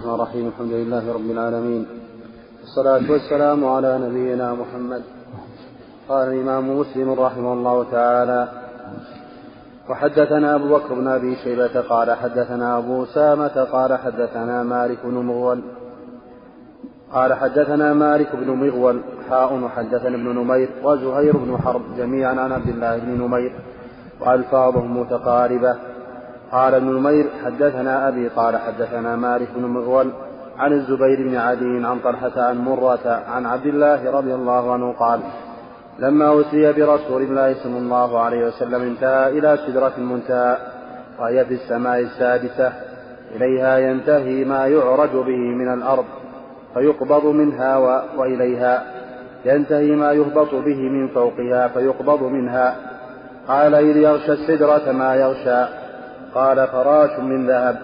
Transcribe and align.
الرحمن 0.00 0.14
الرحيم 0.14 0.46
الحمد 0.48 0.72
لله 0.72 1.12
رب 1.12 1.30
العالمين 1.30 1.86
والصلاة 2.60 3.12
والسلام 3.12 3.64
على 3.64 3.98
نبينا 3.98 4.54
محمد. 4.54 5.02
قال 6.08 6.28
الإمام 6.28 6.78
مسلم 6.78 7.10
رحمه 7.10 7.52
الله 7.52 7.84
تعالى 7.90 8.48
وحدثنا 9.90 10.54
أبو 10.54 10.68
بكر 10.76 10.94
بن 10.94 11.06
أبي 11.08 11.36
شيبة 11.36 11.80
قال 11.80 12.12
حدثنا 12.12 12.78
أبو 12.78 13.04
أسامة 13.04 13.64
قال 13.72 13.98
حدثنا 13.98 14.62
مالك 14.62 14.98
بن 15.04 15.14
مغول. 15.14 15.60
قال 17.12 17.34
حدثنا 17.34 17.92
مالك 17.92 18.36
بن 18.36 18.50
مغول 18.50 19.00
حاء 19.30 19.54
وحدثنا 19.54 20.16
ابن 20.16 20.28
نمير 20.38 20.68
وزهير 20.84 21.36
بن 21.36 21.58
حرب 21.58 21.82
جميعا 21.96 22.34
عن 22.40 22.52
عبد 22.52 22.68
الله 22.68 22.98
بن 22.98 23.10
نمير 23.22 23.52
وألفاظهم 24.20 25.00
متقاربة. 25.00 25.89
قال 26.52 26.74
ابن 26.74 26.86
نمير 26.86 27.26
حدثنا 27.44 28.08
أبي 28.08 28.28
قال 28.28 28.56
حدثنا 28.56 29.16
مالك 29.16 29.48
بن 29.56 29.64
مغول 29.64 30.10
عن 30.58 30.72
الزبير 30.72 31.28
بن 31.28 31.36
عدي 31.36 31.86
عن 31.86 31.98
طلحة 31.98 32.42
عن 32.42 32.58
مرة 32.58 33.22
عن 33.28 33.46
عبد 33.46 33.66
الله 33.66 34.10
رضي 34.10 34.34
الله 34.34 34.72
عنه 34.72 34.92
قال 34.92 35.20
لما 35.98 36.40
أسري 36.40 36.72
برسول 36.72 37.22
الله 37.22 37.54
صلى 37.54 37.78
الله 37.78 38.20
عليه 38.20 38.46
وسلم 38.46 38.82
انتهى 38.82 39.38
إلى 39.38 39.58
سدرة 39.66 39.92
المنتهى 39.98 40.56
وهي 41.20 41.44
في 41.44 41.54
السماء 41.54 42.00
السادسة 42.00 42.72
إليها 43.36 43.78
ينتهي 43.78 44.44
ما 44.44 44.66
يعرج 44.66 45.10
به 45.10 45.54
من 45.60 45.74
الأرض 45.74 46.04
فيقبض 46.74 47.26
منها. 47.26 47.76
وإليها 48.16 48.82
ينتهي 49.44 49.90
ما 49.90 50.12
يهبط 50.12 50.54
به 50.54 50.78
من 50.78 51.08
فوقها 51.08 51.68
فيقبض 51.68 52.22
منها 52.22 52.76
قال 53.48 53.74
إذ 53.74 53.96
يغشى 53.96 54.32
السدرة 54.32 54.92
ما 54.92 55.14
يغشى 55.14 55.79
قال 56.34 56.66
فراش 56.68 57.20
من 57.20 57.46
ذهب. 57.46 57.78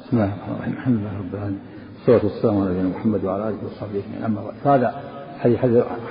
بسم 0.00 0.16
الله 0.16 0.24
الرحمن 0.24 0.54
الرحيم. 0.54 0.72
الحمد 0.72 0.96
لله 0.96 1.18
رب 1.18 1.34
العالمين. 1.34 1.60
والصلاة 1.94 2.32
والسلام 2.32 2.60
على 2.60 2.70
نبينا 2.70 2.88
محمد 2.88 3.24
وعلى 3.24 3.48
آله 3.48 3.56
وصحبه 3.66 3.98
أجمعين. 3.98 4.24
أما 4.24 4.40
بعد 4.42 4.54
فهذا 4.64 4.94
حديث 5.38 5.58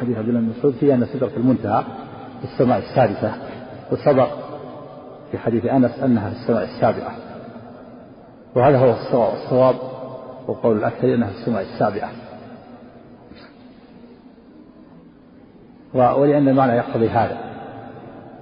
حديث 0.02 0.18
عبد 0.18 0.30
الله 0.30 0.40
بن 0.40 0.54
مسعود 0.58 0.74
في 0.74 0.94
أن 0.94 1.06
سدرة 1.06 1.32
المنتهى 1.38 1.84
في 2.40 2.54
السماء 2.54 2.80
السادسة. 2.80 3.34
وسبق 3.92 4.28
في 5.32 5.38
حديث 5.38 5.66
أنس 5.66 6.00
أنها 6.00 6.30
في 6.30 6.36
السماء 6.36 6.64
السابعة. 6.64 7.12
وهذا 8.56 8.78
هو 8.78 8.92
الصواب 8.92 9.34
الصواب 9.34 9.76
وقول 10.48 10.78
الأكثر 10.78 11.16
أنها 11.16 11.30
في 11.30 11.38
السماء 11.38 11.62
السابعة. 11.62 12.10
ولأن 15.94 16.48
المعنى 16.48 16.74
يقتضي 16.74 17.10
هذا. 17.10 17.38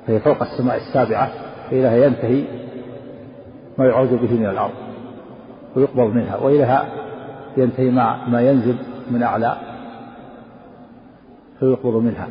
فهي 0.07 0.19
فوق 0.19 0.41
السماء 0.41 0.77
السابعة 0.77 1.31
فإليها 1.69 2.05
ينتهي 2.05 2.45
ما 3.77 3.85
يعوج 3.85 4.09
به 4.09 4.33
من 4.33 4.45
الأرض 4.45 4.73
ويقبض 5.75 6.13
منها 6.13 6.37
وإليها 6.37 6.85
ينتهي 7.57 7.91
ما 7.91 8.27
ما 8.27 8.41
ينزل 8.41 8.75
من 9.11 9.23
أعلى 9.23 9.57
فيقبض 11.59 11.95
منها. 11.95 12.27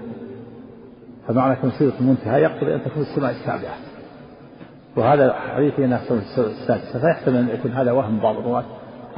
فمعنى 1.28 1.56
سيرة 1.78 1.92
المنتهى 2.00 2.42
يقتضي 2.42 2.74
أن 2.74 2.84
تكون 2.84 3.02
السماء 3.02 3.30
السابعة. 3.30 3.74
وهذا 4.96 5.32
حديث 5.32 5.80
أنها 5.80 6.00
السادسة 6.38 7.00
فيحتمل 7.00 7.36
أن 7.36 7.48
يكون 7.48 7.72
هذا 7.72 7.92
وهم 7.92 8.18
بعض 8.18 8.36
الرواة 8.36 8.64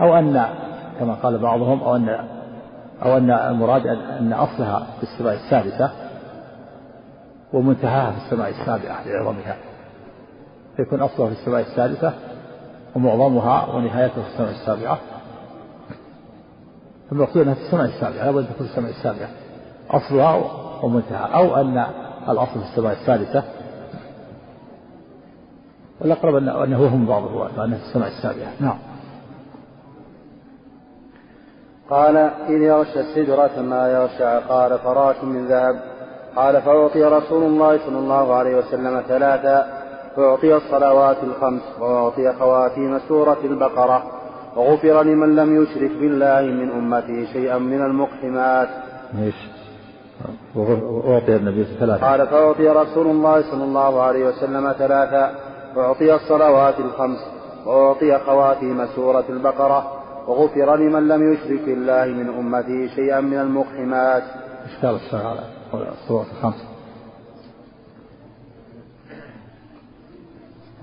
أو 0.00 0.18
أن 0.18 0.44
كما 1.00 1.14
قال 1.14 1.38
بعضهم 1.38 1.80
أو 1.80 1.96
أن 1.96 2.08
أو 3.02 3.16
أن 3.16 3.30
المراد 3.30 3.86
أن 3.86 4.32
أصلها 4.32 4.86
في 4.96 5.02
السماء 5.02 5.34
السادسة 5.34 5.90
ومنتهاها 7.52 8.10
في 8.10 8.16
السماء 8.16 8.50
السابعة 8.50 9.08
لعظمها. 9.08 9.56
فيكون 10.76 11.00
أصلها 11.00 11.26
في 11.26 11.32
السماء 11.32 11.60
السادسة 11.60 12.12
ومعظمها 12.96 13.74
ونهايتها 13.74 14.22
في 14.22 14.28
السماء 14.28 14.50
السابعة. 14.50 14.98
المقصود 17.12 17.42
أنها 17.42 17.54
في 17.54 17.60
السماء 17.60 17.84
السابعة 17.84 18.24
لابد 18.24 18.44
تكون 18.44 18.66
في 18.66 18.72
السماء 18.72 18.90
السابعة. 18.90 19.28
أصلها 19.90 20.50
ومنتهى 20.82 21.34
أو 21.34 21.56
أن 21.56 21.86
الأصل 22.28 22.60
في 22.60 22.66
السماء 22.72 22.92
السادسة. 22.92 23.44
والأقرب 26.00 26.34
أنه 26.36 26.86
هم 26.86 27.06
بعض 27.06 27.24
الرواة 27.24 27.50
وأنها 27.58 27.78
في 27.78 27.84
السماء 27.84 28.08
السابعة. 28.08 28.52
نعم. 28.60 28.78
قال 31.90 32.16
إذ 32.48 32.62
يغشى 32.62 33.00
السدرة 33.00 33.62
ما 33.62 33.88
يغشى 33.88 34.48
قال 34.48 34.78
فراش 34.78 35.16
من 35.24 35.46
ذهب. 35.46 35.80
قال 36.36 36.62
فأعطي 36.62 37.04
رسول 37.04 37.42
الله 37.42 37.78
صلى 37.86 37.98
الله 37.98 38.34
عليه 38.34 38.56
وسلم 38.56 39.02
ثلاثا 39.08 39.83
فأعطي 40.16 40.56
الصلوات 40.56 41.16
الخمس 41.22 41.62
وأعطي 41.80 42.32
خواتيم 42.32 42.98
سورة 43.08 43.38
البقرة. 43.44 44.02
وغفر 44.56 45.02
لمن 45.02 45.36
لم 45.36 45.62
يشرك 45.62 45.90
بالله 45.90 46.40
من 46.40 46.70
أمته 46.70 47.32
شيئا 47.32 47.58
من 47.58 47.82
المقحمات. 47.82 48.68
إيش؟ 49.22 49.34
وأعطي 50.56 51.36
النبي 51.36 51.64
ثلاثة 51.64 52.06
قال 52.06 52.26
فأعطي 52.26 52.68
رسول 52.68 53.06
الله 53.06 53.42
صلى 53.50 53.64
الله 53.64 54.02
عليه 54.02 54.28
وسلم 54.28 54.72
ثلاثا 54.72 55.34
فأعطي 55.74 56.14
الصلوات 56.14 56.78
الخمس 56.78 57.18
وأعطي 57.66 58.18
خواتيم 58.18 58.86
سورة 58.86 59.24
البقرة. 59.28 59.92
وغفر 60.26 60.76
لمن 60.76 61.08
لم 61.08 61.32
يشرك 61.32 61.64
بالله 61.66 62.06
من 62.06 62.28
أمته 62.28 62.94
شيئا 62.94 63.20
من 63.20 63.38
المقحمات. 63.38 64.22
إشكال 64.66 64.90
الصلاة 64.90 65.38
الصلوات 65.74 66.26
الخمس؟ 66.36 66.73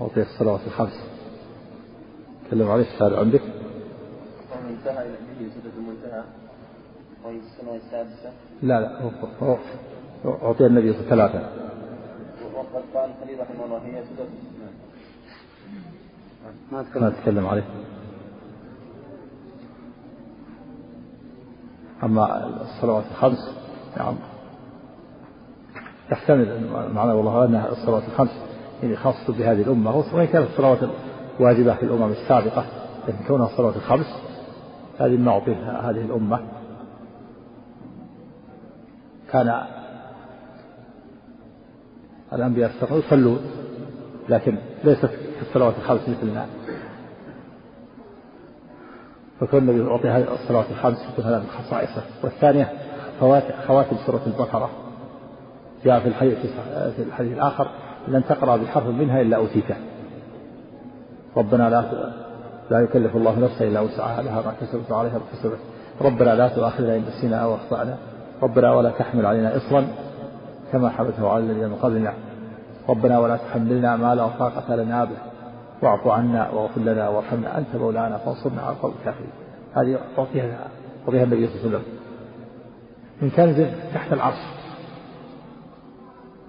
أعطي 0.02 0.22
الصلوات 0.22 0.60
الخمس. 0.66 0.96
تكلم 2.46 2.70
عليه 2.70 2.82
السؤال 2.94 3.14
عندك. 3.14 3.42
انتهى 4.68 5.06
إلى 5.06 5.16
به 5.40 5.48
سدة 5.54 5.70
المنتهى 5.78 6.22
وهي 7.24 7.38
السنة 7.38 7.74
السادسة. 7.74 8.32
لا 8.62 8.80
لا 8.80 9.02
هو 9.42 9.56
أعطي 10.24 10.66
النبي 10.66 10.92
ثلاثة 10.92 11.38
وقد 12.54 12.84
قال 12.94 13.10
الخليل 13.10 13.40
رحمه 13.40 13.64
الله 13.64 13.78
هي 13.78 14.04
سدة 14.04 14.24
ما 17.00 17.10
تكلم 17.10 17.46
عليه. 17.46 17.64
أما 22.02 22.46
الصلوات 22.62 23.04
الخمس 23.10 23.38
نعم. 23.96 24.14
تحتمل 26.10 26.70
معنى 26.94 27.12
والله 27.12 27.44
أنها 27.44 27.68
الصلوات 27.72 28.02
الخمس. 28.02 28.51
يعني 28.82 28.96
خاصة 28.96 29.32
بهذه 29.32 29.62
الأمة 29.62 29.96
وإن 29.96 30.26
كانت 30.26 30.48
الصلوات 30.50 30.78
واجبة 31.40 31.74
في 31.74 31.82
الأمم 31.82 32.12
السابقة 32.12 32.64
لكن 33.08 33.24
كونها 33.26 33.46
الصلوات 33.46 33.76
الخمس 33.76 34.06
هذه 35.00 35.16
ما 35.16 35.30
أعطيها 35.30 35.90
هذه 35.90 36.00
الأمة. 36.04 36.40
كان 39.30 39.62
الأنبياء 42.32 42.70
السابقون 42.70 42.98
يصلون 42.98 43.38
لكن 44.28 44.58
ليست 44.84 45.06
في 45.06 45.42
الصلوات 45.42 45.74
الخمس 45.78 46.08
مثلنا. 46.08 46.46
فكون 49.40 49.58
النبي 49.58 49.90
يعطي 49.90 50.08
هذه 50.08 50.34
الصلوات 50.34 50.66
الخمس 50.70 50.98
يكون 51.12 51.24
هذا 51.24 51.38
من 51.38 51.46
خصائصه. 51.46 52.02
والثانية 52.22 52.72
خواتم 53.66 53.96
سورة 54.06 54.22
البقرة. 54.26 54.70
جاء 55.84 56.00
في 56.00 56.08
الحديث 56.08 56.38
في 56.96 57.02
الحديث 57.02 57.32
الآخر 57.32 57.68
لن 58.08 58.24
تقرأ 58.28 58.56
بحرف 58.56 58.86
منها 58.86 59.20
إلا 59.20 59.36
أوتيته 59.36 59.76
ربنا 61.36 61.70
لا 61.70 62.12
لا 62.70 62.80
يكلف 62.80 63.16
الله 63.16 63.38
نفسا 63.38 63.64
إلا 63.64 63.80
وسعها 63.80 64.22
لها 64.22 64.42
ما 64.42 64.52
كسبت 64.60 64.90
وعليها 64.90 65.12
ما 65.12 65.24
كسبت. 65.32 65.58
ربنا 66.00 66.34
لا 66.34 66.48
تؤاخذنا 66.48 66.96
إن 66.96 67.04
نسينا 67.08 67.36
أو 67.36 67.54
أخطأنا. 67.54 67.96
ربنا 68.42 68.74
ولا 68.74 68.90
تحمل 68.90 69.26
علينا 69.26 69.56
إصرا 69.56 69.86
كما 70.72 70.88
حملته 70.88 71.28
على 71.28 71.44
الذين 71.44 71.68
من 71.68 71.74
قبلنا. 71.74 72.14
ربنا 72.88 73.18
ولا 73.18 73.36
تحملنا 73.36 73.96
ما 73.96 74.14
لا 74.14 74.28
طاقة 74.28 74.76
لنا 74.76 75.04
به. 75.04 75.16
واعف 75.82 76.08
عنا 76.08 76.50
واغفر 76.50 76.80
لنا 76.80 77.08
وارحمنا. 77.08 77.58
أنت 77.58 77.76
مولانا 77.76 78.16
فانصرنا 78.18 78.62
على 78.62 78.76
القوم 78.76 78.94
الكافرين. 79.00 79.32
هذه 79.74 79.98
أعطيها 80.18 80.68
أعطيها 81.06 81.24
النبي 81.24 81.46
صلى 81.46 81.56
الله 81.56 81.68
عليه 81.68 81.76
وسلم. 81.76 81.82
من 83.22 83.30
كنز 83.30 83.66
تحت 83.94 84.12
العرش. 84.12 84.61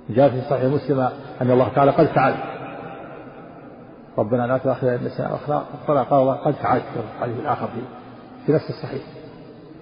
جاء 0.09 0.29
في 0.29 0.41
صحيح 0.41 0.63
مسلم 0.63 0.99
أن 1.41 1.51
الله 1.51 1.69
تعالى 1.75 1.91
قد 1.91 2.05
فعل. 2.05 2.33
ربنا 4.17 4.47
لا 4.47 4.57
تؤاخذنا 4.57 4.95
إن 4.95 5.03
نسينا 5.05 5.37
قال 5.87 5.97
الله 6.11 6.33
قد 6.33 6.53
فعلت 6.53 6.83
في 6.83 6.99
الحديث 7.17 7.39
الآخر 7.39 7.67
في 7.67 7.81
في 8.45 8.51
نفس 8.53 8.69
الصحيح. 8.69 9.01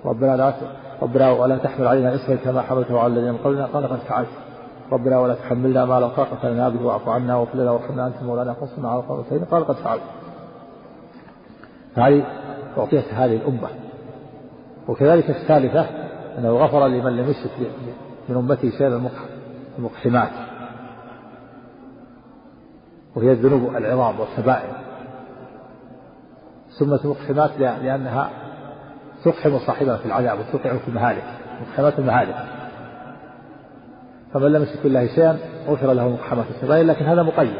ربنا 0.05 0.37
لا 0.37 0.53
ربنا 1.01 1.31
ولا 1.31 1.57
تحمل 1.57 1.87
علينا 1.87 2.15
إصرا 2.15 2.35
كما 2.35 2.61
حملته 2.61 2.99
على 2.99 3.13
الذين 3.13 3.37
قبلنا. 3.37 3.65
قال 3.65 3.87
قد 3.87 3.97
فعلت 3.97 4.29
ربنا 4.91 5.19
ولا 5.19 5.33
تحملنا 5.33 5.85
ما 5.85 5.99
لا 5.99 6.07
طاقة 6.07 6.49
لنا 6.49 6.69
به 6.69 6.85
وأعف 6.85 7.09
عنا 7.09 7.35
واغفر 7.35 7.57
لنا 7.57 7.71
وارحمنا 7.71 8.07
أنت 8.07 8.23
مولانا. 8.23 8.53
فانصرنا 8.53 8.89
على 8.89 8.99
القوم 8.99 9.19
الكافرين. 9.19 9.45
قال 9.45 9.67
قد 9.67 9.75
فعلت 9.75 10.01
هذه 11.95 12.23
أعطيت 12.77 13.13
هذه 13.13 13.35
الأمة. 13.35 13.67
وكذلك 14.87 15.29
الثالثة 15.29 15.85
أنه 16.37 16.49
غفر 16.49 16.87
لمن 16.87 17.17
لم 17.17 17.29
يشرك 17.29 17.51
من 18.29 18.35
أمته 18.35 18.69
شيئا 18.69 18.89
المقحمات 19.77 20.31
وهي 23.15 23.31
الذنوب 23.31 23.75
العظام 23.75 24.19
والكبائر 24.19 24.75
سمت 26.69 27.05
مقحمات 27.05 27.51
لأنها 27.59 28.29
تقحم 29.23 29.59
صاحبها 29.59 29.97
في 29.97 30.05
العذاب 30.05 30.39
وتوقعه 30.39 30.77
في 30.77 30.87
المهالك. 30.87 31.23
مقحمات 31.61 31.99
المهالك. 31.99 32.35
فمن 34.33 34.51
لم 34.51 34.63
يشرك 34.63 34.83
بالله 34.83 35.07
شيئا 35.07 35.37
غفر 35.67 35.93
له 35.93 36.09
مقحمات 36.09 36.45
السبائل. 36.49 36.87
لكن 36.87 37.05
هذا 37.05 37.23
مقيد. 37.23 37.53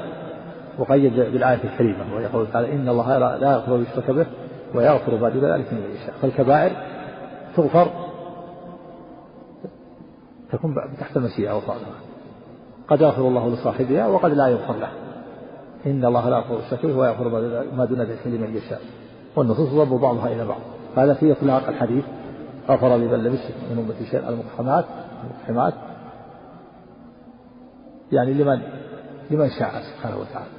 مقيد 0.79 1.13
بالآية 1.13 1.63
الكريمة. 1.63 2.15
ويقول 2.15 2.47
تعالى 2.51 2.73
إن 2.73 2.89
الله 2.89 3.17
لا 3.17 3.51
يغفر 3.51 3.79
يشرك 3.91 4.11
به 4.11 4.25
ويغفر 4.75 5.15
بعد 5.15 5.37
ذلك 5.37 5.73
من 5.73 5.95
يشاء. 5.95 6.13
فالكبائر 6.21 6.71
تغفر 7.55 8.10
تكون 10.51 10.75
تحت 10.99 11.17
المشيئة 11.17 11.57
وطاعتها 11.57 11.95
قد 12.87 13.01
يغفر 13.01 13.21
الله 13.21 13.49
لصاحبها 13.49 14.07
وقد 14.07 14.31
لا 14.31 14.47
يغفر 14.47 14.75
له. 14.77 14.91
إن 15.85 16.05
الله 16.05 16.29
لا 16.29 16.37
يغفر 16.37 16.59
الشرك 16.59 16.85
به 16.85 16.97
ويغفر 16.97 17.29
ما 17.77 17.85
دون 17.85 18.01
ذلك 18.01 18.27
لمن 18.27 18.57
يشاء. 18.57 18.81
والنصوص 19.35 19.69
تضرب 19.69 20.01
بعضها 20.01 20.27
إلى 20.27 20.45
بعض. 20.45 20.59
هذا 20.97 21.13
في 21.13 21.31
إطلاق 21.31 21.67
الحديث. 21.67 22.05
غفر 22.69 22.97
لمن 22.97 23.23
لم 23.23 23.33
يشرك 23.33 23.55
من 23.71 23.77
أمة 23.79 24.09
شيئا 24.11 24.29
المقحمات 24.29 24.85
المقحمات 25.23 25.73
يعني 28.11 28.33
لمن 28.33 28.61
لمن 29.31 29.49
شاء 29.49 29.71
سبحانه 29.81 30.17
وتعالى. 30.17 30.51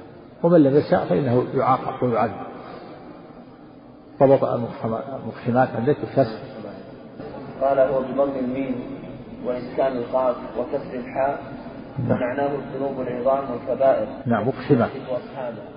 ومن 0.43 0.63
لم 0.63 0.75
يشاء 0.75 1.05
فإنه 1.05 1.45
يعاقب 1.55 2.03
ويعذب. 2.03 2.43
ضبط 4.19 4.43
المقحمات 4.43 5.69
عندك 5.75 5.97
الكسر 6.03 6.37
قال 7.61 7.79
هو 7.79 8.01
بضم 8.01 8.31
الميم. 8.39 9.02
وإسكان 9.45 9.97
القاف 9.97 10.35
وكسر 10.59 10.99
الحاء 10.99 11.39
ومعناه 11.99 12.49
الذنوب 12.55 13.01
العظام 13.01 13.43
والكبائر. 13.51 14.07
نعم 14.25 14.47
مقحمة 14.47 14.89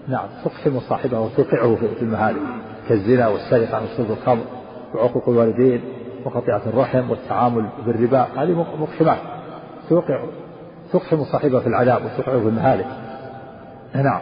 نعم 0.09 0.29
تقحم 0.45 0.81
صاحبه 0.81 1.21
وتوقعه 1.21 1.77
في 1.77 2.03
المهالك 2.03 2.41
كالزنا 2.89 3.29
والسرقة 3.29 3.83
وشرب 3.85 4.11
الخمر 4.11 4.45
وعقوق 4.95 5.29
الوالدين 5.29 5.81
وقطيعة 6.25 6.63
الرحم 6.67 7.11
والتعامل 7.11 7.69
بالربا 7.87 8.27
هذه 8.37 8.67
مقحمات 8.79 9.19
توقع 9.89 10.25
تقحم 10.93 11.25
صاحبها 11.25 11.61
في 11.61 11.67
العذاب 11.67 12.03
وتوقعه 12.05 12.41
في 12.41 12.49
المهالك. 12.49 12.87
نعم. 13.95 14.21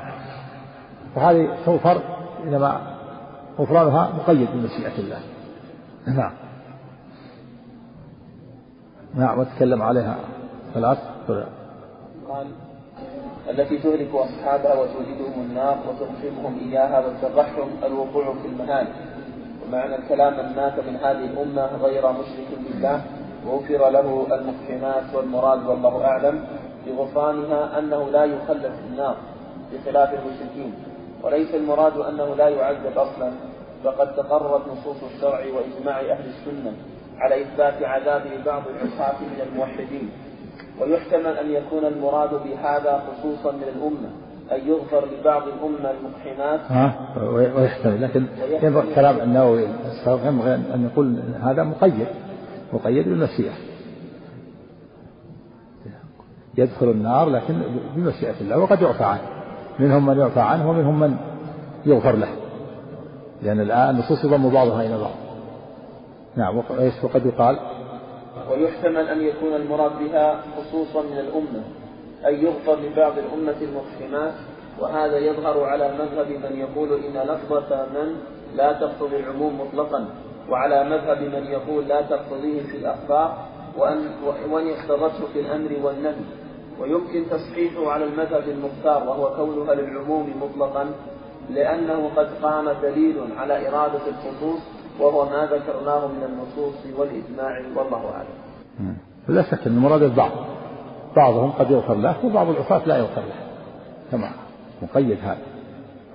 وهذه 1.17 1.49
تغفر 1.67 2.01
إنما 2.45 2.81
غفرانها 3.59 4.13
مقيد 4.19 4.49
بمشيئة 4.55 4.99
الله. 4.99 5.19
نعم. 6.07 6.44
نعم 9.17 9.39
وتكلم 9.39 9.83
عليها 9.83 10.17
ثلاث 10.75 10.99
قال 12.29 12.47
التي 13.51 13.79
تهلك 13.79 14.15
أصحابها 14.15 14.75
وتوجدهم 14.75 15.41
النار 15.51 15.79
وتقسمهم 15.89 16.59
إياها 16.59 17.07
وتفرحهم 17.07 17.71
الوقوع 17.85 18.35
في 18.43 18.49
المهالك 18.49 18.95
ومعنى 19.67 19.97
الكلام 19.97 20.33
من 20.33 20.57
مات 20.57 20.79
من 20.79 20.97
هذه 20.97 21.25
الأمة 21.25 21.77
غير 21.83 22.13
مشرك 22.13 22.49
بالله. 22.69 23.03
وغفر 23.47 23.91
له 23.91 24.27
المحكمات 24.33 25.15
والمراد 25.15 25.67
والله 25.67 26.05
أعلم 26.05 26.45
بغفرانها 26.87 27.79
أنه 27.79 28.11
لا 28.11 28.25
يخلد 28.25 28.63
في 28.63 28.87
النار 28.91 29.17
بخلاف 29.73 30.15
المشركين. 30.15 30.75
وليس 31.23 31.55
المراد 31.55 31.97
أنه 31.97 32.35
لا 32.35 32.49
يعذب 32.49 32.99
أصلا 32.99 33.33
فقد 33.85 34.17
تقررت 34.17 34.63
نصوص 34.69 34.97
الشرع 35.15 35.39
وإجماع 35.39 36.01
أهل 36.01 36.25
السنة. 36.29 36.73
على 37.19 37.43
إثبات 37.43 37.83
عذاب 37.83 38.23
بعض 38.47 38.63
العصاة 38.69 39.21
من 39.21 39.41
الموحدين. 39.53 40.09
ويحتمل 40.81 41.39
أن 41.39 41.51
يكون 41.51 41.85
المراد 41.85 42.31
بهذا 42.31 43.03
خصوصا 43.07 43.53
من 43.53 43.63
الأمة 43.77 44.11
أن 44.53 44.69
يغفر 44.69 45.05
لبعض 45.07 45.43
الأمة 45.43 45.91
المقحمات. 45.91 46.61
ها؟ 46.69 46.95
ويحتمل. 47.57 48.03
لكن 48.03 48.27
ينبغي 48.63 48.95
كلام 48.95 49.21
النووي؟ 49.21 49.67
ينبغي 50.07 50.55
أن 50.55 50.91
يقول 50.93 51.19
هذا 51.43 51.63
مقيد. 51.63 52.07
مقيد 52.73 53.09
بالمشيئة 53.09 53.53
يدخل 56.59 56.91
النار 56.91 57.29
لكن 57.29 57.63
بمشيئة 57.97 58.41
الله 58.41 58.59
وقد 58.59 58.83
يعفى 58.83 59.05
عنه. 59.05 59.23
منهم 59.79 60.07
من 60.07 60.19
يعفى 60.19 60.41
عنه 60.41 60.71
ومنهم 60.71 61.01
من 61.01 61.17
يغفر 61.87 62.13
له. 62.13 62.29
لأن 63.43 63.61
الآن 63.61 63.91
النصوص 63.91 64.25
يضم 64.25 64.51
بعضها 64.51 64.83
إلى 64.83 64.99
بعض. 64.99 65.24
نعم 66.37 66.59
وقد 67.03 67.27
يقال؟ 67.27 67.59
ويحتمل 68.51 69.09
أن 69.09 69.21
يكون 69.21 69.55
المراد 69.55 69.93
بها 69.99 70.43
خصوصا 70.57 71.03
من 71.03 71.19
الأمة 71.19 71.63
أن 72.27 72.45
يغفر 72.45 72.77
لبعض 72.81 73.13
الأمة 73.19 73.57
المحكمات 73.63 74.35
وهذا 74.81 75.19
يظهر 75.19 75.65
على 75.65 75.93
مذهب 75.93 76.29
من 76.29 76.59
يقول 76.59 76.93
إن 76.93 77.29
لفظة 77.29 77.87
من 77.95 78.17
لا 78.57 78.73
تقتضي 78.73 79.17
العموم 79.17 79.61
مطلقا 79.61 80.09
وعلى 80.51 80.85
مذهب 80.85 81.23
من 81.23 81.47
يقول 81.47 81.89
لا 81.89 82.03
تقتضيه 82.03 82.63
في 82.63 82.77
الأخبار 82.77 83.39
وأن 83.79 84.09
وأن 84.51 84.69
اقتضته 84.69 85.27
في 85.33 85.41
الأمر 85.41 85.71
والنهي. 85.83 86.25
ويمكن 86.81 87.25
تصحيحه 87.31 87.91
على 87.91 88.05
المذهب 88.05 88.49
المختار 88.49 89.09
وهو 89.09 89.37
كونها 89.37 89.75
للعموم 89.75 90.33
مطلقا 90.43 90.87
لأنه 91.51 92.11
قد 92.17 92.29
قام 92.43 92.71
دليل 92.83 93.17
على 93.39 93.69
إرادة 93.69 94.01
الخصوص 94.07 94.61
وهو 95.01 95.25
ما 95.25 95.45
ذكرناه 95.47 96.07
من 96.07 96.23
النصوص 96.25 96.75
والإجماع 96.99 97.63
والله 97.77 98.11
أعلم. 98.11 98.97
لا 99.29 99.43
شك 99.43 99.67
أن 99.67 99.73
المراد 99.73 100.03
البعض. 100.03 100.31
بعضهم 101.17 101.51
قد 101.51 101.71
يغفر 101.71 101.95
له 101.95 102.25
وبعض 102.25 102.49
العصاة 102.49 102.87
لا 102.87 102.97
يغفر 102.97 103.21
له. 103.21 103.35
كما 104.11 104.31
مقيد 104.83 105.19
هذا. 105.23 105.39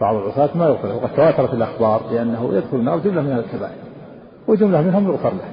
بعض 0.01 0.15
العصاة 0.15 0.57
ما 0.57 0.65
يغفر 0.65 0.87
له. 0.87 0.95
وقد 0.95 1.15
تواترت 1.15 1.53
الأخبار 1.53 2.01
بأنه 2.11 2.53
يدخل 2.53 2.77
النار 2.77 2.99
جملة 2.99 3.21
من 3.21 3.31
الكبائر. 3.31 3.83
وجملة 4.47 4.81
منهم 4.81 5.11
يغفر 5.11 5.29
له. 5.29 5.51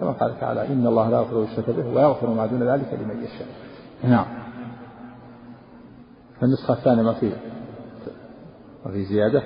كما 0.00 0.12
قال 0.12 0.40
تعالى 0.40 0.66
إن 0.66 0.86
الله 0.86 1.10
لا 1.10 1.16
يغفر 1.16 1.42
الشرك 1.42 1.70
به 1.70 1.94
ويغفر 1.94 2.30
ما 2.30 2.46
دون 2.46 2.62
ذلك 2.62 2.98
لمن 3.00 3.24
يشاء. 3.24 3.48
نعم. 4.04 4.26
النسخة 6.42 6.74
الثانية 6.74 7.02
ما 7.02 7.12
في 7.12 7.32
ما 8.86 8.92
في 8.92 9.04
زيادة؟ 9.04 9.42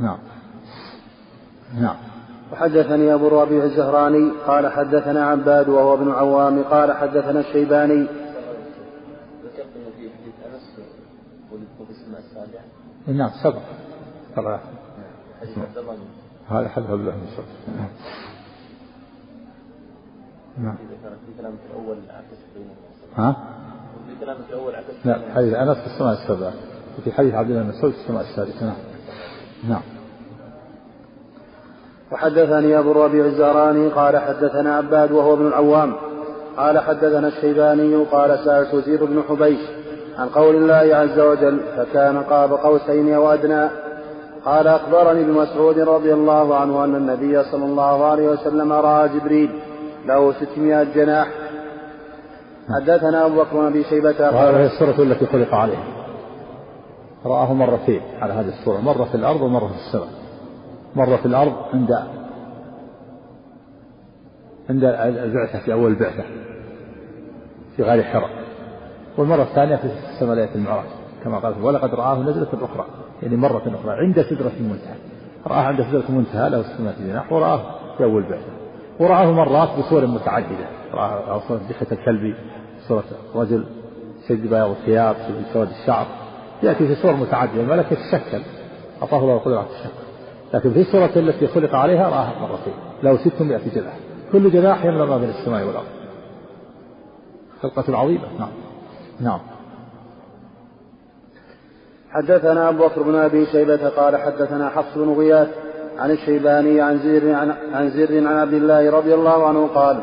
نعم. 0.00 0.18
نعم. 1.80 1.96
وحدثني 2.52 3.14
أبو 3.14 3.26
الربيع 3.26 3.64
الزهراني 3.64 4.32
قال 4.46 4.72
حدثنا 4.72 5.26
عباد 5.26 5.68
وهو 5.68 5.94
ابن 5.94 6.10
عوام 6.10 6.62
قال 6.62 6.92
حدثنا 6.92 7.40
الشيباني. 7.40 8.06
نعم 13.06 13.30
سبق. 13.42 13.62
سبق 14.36 14.58
هذا 16.48 16.68
حدث 16.68 16.90
الله 16.90 17.12
بن 17.12 17.26
نعم. 17.76 17.88
نعم 20.58 20.76
في 20.76 21.40
كلامك 21.40 21.58
الأول 21.70 21.96
عكس 22.10 22.38
ها؟ 23.16 23.36
في 24.08 24.24
كلامك 24.24 24.44
الأول 24.50 24.74
عكس 24.74 25.06
لا 25.06 25.34
حديث 25.34 25.54
أنس 25.54 25.78
في 25.78 25.86
السماء 25.86 26.12
السبعة 26.12 26.52
وفي 26.98 27.12
حديث 27.12 27.34
عبد 27.34 27.50
الله 27.50 27.62
بن 27.62 27.68
مسعود 27.68 27.92
في 27.92 27.98
السماء 28.00 28.22
السادسة 28.22 28.66
نعم. 28.66 28.76
نعم. 29.68 29.82
وحدثني 32.12 32.78
أبو 32.78 32.90
الربيع 32.90 33.24
الزهراني 33.24 33.88
قال 33.88 34.18
حدثنا 34.18 34.76
عباد 34.76 35.12
وهو 35.12 35.34
ابن 35.34 35.46
العوام. 35.46 35.94
قال 36.56 36.78
حدثنا 36.78 37.28
الشيباني 37.28 37.96
قال 37.96 38.38
سألت 38.44 38.74
زيد 38.74 39.02
بن 39.02 39.22
حبيش 39.28 39.60
عن 40.18 40.28
قول 40.28 40.54
الله 40.54 40.96
عز 40.96 41.18
وجل 41.20 41.60
فكان 41.76 42.22
قاب 42.22 42.52
قوسين 42.52 43.14
أو 43.14 43.32
أدنى. 43.32 43.68
قال 44.44 44.66
أخبرني 44.68 45.20
ابن 45.20 45.30
مسعود 45.32 45.78
رضي 45.78 46.12
الله 46.12 46.56
عنه 46.56 46.84
أن 46.84 46.94
النبي 46.94 47.42
صلى 47.42 47.64
الله 47.64 48.04
عليه 48.04 48.28
وسلم 48.28 48.72
رأى 48.72 49.08
جبريل 49.08 49.50
له 50.06 50.32
ستمائة 50.32 50.86
جناح. 50.94 51.28
حدثنا 52.76 53.26
أبو 53.26 53.34
بكر 53.34 53.56
بن 53.56 53.66
أبي 53.66 53.84
شيبة 53.84 54.20
وهذه 54.20 54.66
السورة 54.66 55.02
التي 55.02 55.26
خلق 55.26 55.54
عليها. 55.54 55.84
رآه 57.26 57.52
مرتين 57.52 58.02
على 58.20 58.32
هذه 58.32 58.48
الصورة 58.48 58.78
مرة 58.80 59.04
في 59.04 59.14
الأرض 59.14 59.40
ومرة 59.40 59.66
في 59.66 59.74
السماء. 59.86 60.21
مرة 60.96 61.16
في 61.16 61.26
الأرض 61.26 61.52
عند 61.72 61.90
عند 64.70 64.84
البعثة 64.84 65.58
في 65.58 65.72
أول 65.72 65.90
البعثة 65.90 66.24
في 67.76 67.82
غار 67.82 68.02
حراء 68.02 68.30
والمرة 69.18 69.42
الثانية 69.42 69.76
في 69.76 69.84
السماء 69.84 70.34
ليلة 70.34 70.54
المعراج 70.54 70.86
كما 71.24 71.38
قال 71.38 71.62
ولقد 71.62 71.94
رآه 71.94 72.18
نزلة 72.18 72.48
أخرى 72.62 72.86
يعني 73.22 73.36
مرة 73.36 73.62
أخرى 73.80 73.92
عند 73.92 74.22
سدرة 74.22 74.52
المنتهى. 74.60 74.94
رآه 75.46 75.62
عند 75.62 75.82
سدرة 75.82 76.04
المنتهى 76.08 76.50
له 76.50 76.60
السماء 76.60 76.94
جناح 77.00 77.32
ورآه 77.32 77.60
في 77.96 78.04
أول 78.04 78.22
البعثة. 78.24 78.52
ورآه 79.00 79.32
مرات 79.32 79.78
بصور 79.78 80.06
متعددة 80.06 80.66
رآه 80.94 81.40
صورة 81.48 81.60
دحية 81.70 81.86
الكلب 81.92 82.34
صورة 82.88 83.04
رجل 83.34 83.64
شد 84.28 84.46
بياض 84.46 84.70
الثياب 84.70 85.16
سواد 85.52 85.68
الشعر. 85.68 86.06
يأتي 86.62 86.86
في 86.86 86.94
صور 86.94 87.16
متعددة 87.16 87.60
الملك 87.60 87.92
يتشكل 87.92 88.42
أعطاه 89.02 89.18
الله 89.18 89.34
القدرة 89.34 89.58
على 89.58 89.66
التشكل. 89.66 90.01
لكن 90.54 90.72
في 90.72 90.80
الصورة 90.80 91.10
التي 91.16 91.46
خلق 91.46 91.74
عليها 91.74 92.08
رآها 92.08 92.32
مرتين 92.40 92.74
له 93.02 93.16
600 93.16 93.60
جناح 93.74 93.96
كل 94.32 94.50
جناح 94.50 94.84
يملأ 94.84 95.04
ما 95.04 95.18
بين 95.18 95.28
السماء 95.28 95.66
والأرض. 95.66 95.86
خلقة 97.62 97.98
عظيمة. 97.98 98.24
نعم. 98.38 98.48
نعم. 99.20 99.40
حدثنا 102.10 102.68
أبو 102.68 102.86
بكر 102.86 103.02
بن 103.02 103.14
أبي 103.14 103.46
شيبة 103.46 103.88
قال 103.88 104.16
حدثنا 104.16 104.68
حفص 104.68 104.98
بن 104.98 105.12
غياث 105.12 105.48
عن 105.98 106.10
الشيباني 106.10 106.80
عن 106.80 106.98
زر 106.98 107.34
عن, 107.34 107.54
عن 107.72 107.90
زر 107.90 108.18
عن 108.18 108.38
عبد 108.38 108.52
الله 108.52 108.90
رضي 108.90 109.14
الله 109.14 109.46
عنه 109.48 109.66
قال 109.66 110.00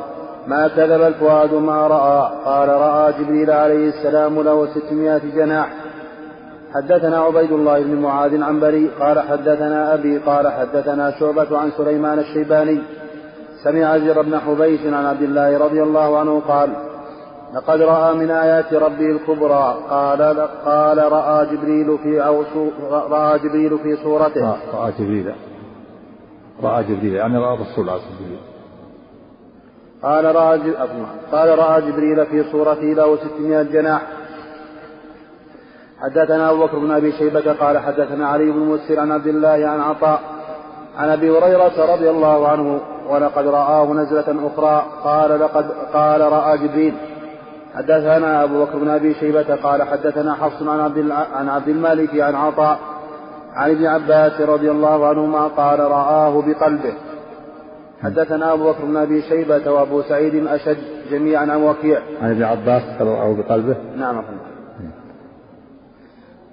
ما 0.48 0.68
كذب 0.68 1.02
الفؤاد 1.02 1.54
ما 1.54 1.88
رأى. 1.88 2.46
قال 2.46 2.70
رأى 2.70 3.14
جبريل 3.14 3.52
عليه 3.52 3.90
السلام 3.90 4.42
له 4.42 4.68
ستمائة 4.74 5.22
جناح 5.36 5.89
حدثنا 6.74 7.18
عبيد 7.20 7.52
الله 7.52 7.84
بن 7.84 7.96
معاذ 8.02 8.44
عن 8.44 8.60
بريء 8.60 8.90
قال 9.00 9.20
حدثنا 9.20 9.94
أبي 9.94 10.18
قال 10.18 10.48
حدثنا 10.48 11.12
شعبة 11.20 11.58
عن 11.58 11.72
سليمان 11.78 12.20
الشيباني. 12.20 12.80
سمع 13.64 13.98
زر 13.98 14.22
بن 14.22 14.40
حبيش 14.40 14.82
عن 14.86 15.06
عبد 15.06 15.22
الله 15.22 15.58
رضي 15.58 15.84
الله 15.84 16.20
عنه 16.20 16.42
قال 16.48 16.70
لقد 17.56 17.82
رأى 17.82 18.16
من 18.16 18.32
آيات 18.32 18.74
ربه 18.74 19.06
الكبرى. 19.06 19.78
قال 19.90 20.22
قال 20.66 21.12
رأى 21.12 21.46
جبريل 21.46 21.98
في 22.04 22.26
أو 22.26 22.44
رأى 22.92 23.40
جبريل 23.40 23.80
في 23.80 23.96
صورته. 24.04 24.58
رأى 24.74 24.92
جبريل. 25.00 25.34
رأى 26.64 26.84
جبريل 26.84 27.14
يعني 27.14 27.38
رأى 27.38 27.54
الرسول 27.54 27.90
عليه 27.90 28.02
الصلاة 28.02 28.50
قال 30.04 30.36
رأى 30.36 30.74
قال 31.32 31.60
رأى 31.60 31.82
جبريل 31.82 32.26
في 32.26 32.44
صورته 32.52 32.94
له 32.94 33.18
ستمائة 33.18 33.64
جناح. 33.64 34.19
حدثنا 36.02 36.52
أبو 36.52 36.66
بكر 36.66 36.80
بن 36.80 36.92
أبي 36.92 37.12
شيبة 37.12 37.54
قال 37.54 37.78
حدثنا 37.78 38.28
علي 38.28 38.52
بن 38.52 38.60
مسر 38.60 39.00
عن 39.00 39.12
عبد 39.12 39.28
الله 39.28 39.68
عن 39.68 39.80
عطاء 39.80 40.22
عن 40.98 41.10
أبي 41.10 41.30
هريرة 41.30 41.94
رضي 41.94 42.10
الله 42.10 42.48
عنه 42.48 42.80
ولقد 43.10 43.48
رآه 43.48 43.94
نزلة 43.94 44.48
أخرى 44.48 44.86
قال 45.04 45.40
لقد 45.40 45.72
قال 45.94 46.22
رأى 46.22 46.58
جبريل. 46.58 46.94
حدثنا 47.76 48.44
أبو 48.44 48.66
بكر 48.66 48.78
بن 48.78 48.90
أبي 48.90 49.14
شيبة 49.14 49.56
قال 49.56 49.84
حدثنا 49.84 50.34
حفص 50.34 50.62
عن 50.62 50.80
عبد 50.80 51.12
عن 51.12 51.50
عبد 51.50 51.68
الملك 51.68 52.20
عن 52.20 52.36
عطاء 52.36 52.80
عن 53.54 53.72
ابن 53.72 53.86
عباس 53.86 54.42
رضي 54.42 54.72
الله 54.72 55.08
عنهما 55.08 55.48
قال 55.48 55.80
رآه 55.80 56.42
بقلبه. 56.42 56.94
حدثنا 58.04 58.54
أبو 58.54 58.72
بكر 58.72 58.86
بن 58.86 58.98
أبي 58.98 59.22
شيبة 59.22 59.72
وأبو 59.72 60.02
سعيد 60.02 60.36
الأشد 60.36 60.78
جميعا 61.12 61.42
عن 61.42 61.64
وكيع. 61.64 62.00
عن 62.22 62.32
ابن 62.32 62.44
عباس 62.44 62.84
قال 63.00 63.08
رآه 63.08 63.36
بقلبه. 63.36 63.76
نعم 63.98 64.20
أخي 64.20 64.49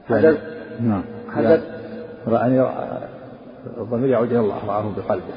حدث 0.08 0.38
نعم. 0.80 1.02
حدث 1.30 1.60
يعني 2.28 2.66
الضمير 3.76 4.08
يعود 4.08 4.30
إلى 4.30 4.40
الله 4.40 4.66
رآه 4.66 4.92
بقلبه 4.96 5.34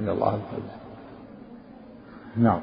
إن 0.00 0.08
الله 0.08 0.30
بقلبه 0.30 0.82
نعم. 2.36 2.60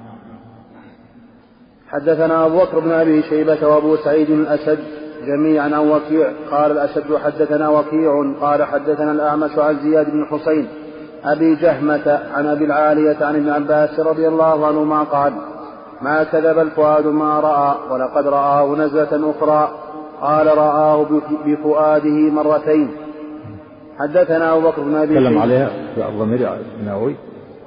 حدثنا 1.88 2.46
أبو 2.46 2.58
بكر 2.58 2.80
بن 2.80 2.92
أبي 2.92 3.22
شيبة 3.22 3.68
وأبو 3.68 3.96
سعيد 3.96 4.30
الأشد 4.30 4.80
جميعا 5.26 5.66
عن 5.66 5.90
وكيع 5.92 6.32
قال 6.52 6.72
الأشد 6.72 7.16
حدثنا 7.16 7.70
وكيع 7.70 8.34
قال 8.42 8.64
حدثنا 8.64 9.12
الأعمش 9.12 9.58
عن 9.58 9.80
زياد 9.80 10.10
بن 10.10 10.26
حسين 10.26 10.68
أبي 11.24 11.56
جهمة 11.56 12.20
عن 12.34 12.48
أبي 12.48 12.66
العالية 12.66 13.18
عن 13.22 13.36
ابن 13.36 13.50
عباس 13.50 14.00
رضي 14.00 14.28
الله 14.28 14.68
عنهما 14.68 15.04
قال 15.04 15.34
ما 16.02 16.24
كذب 16.24 16.60
الفؤاد 16.60 17.08
ما 17.08 17.40
رأى 17.40 17.76
ولقد 17.92 18.28
رآه 18.28 18.76
نزلة 18.76 19.32
أخرى 19.32 19.89
قال 20.22 20.58
رآه 20.58 21.08
بفؤاده 21.46 22.18
مرتين. 22.32 22.92
حدثنا 24.00 24.54
أبو 24.54 24.62
بكر 24.70 24.82
بن 24.82 24.96
أبي 24.96 25.14
تكلم 25.14 25.38
عليها 25.38 25.70
في 25.96 26.08
الضمير 26.08 26.54
النووي. 26.80 27.16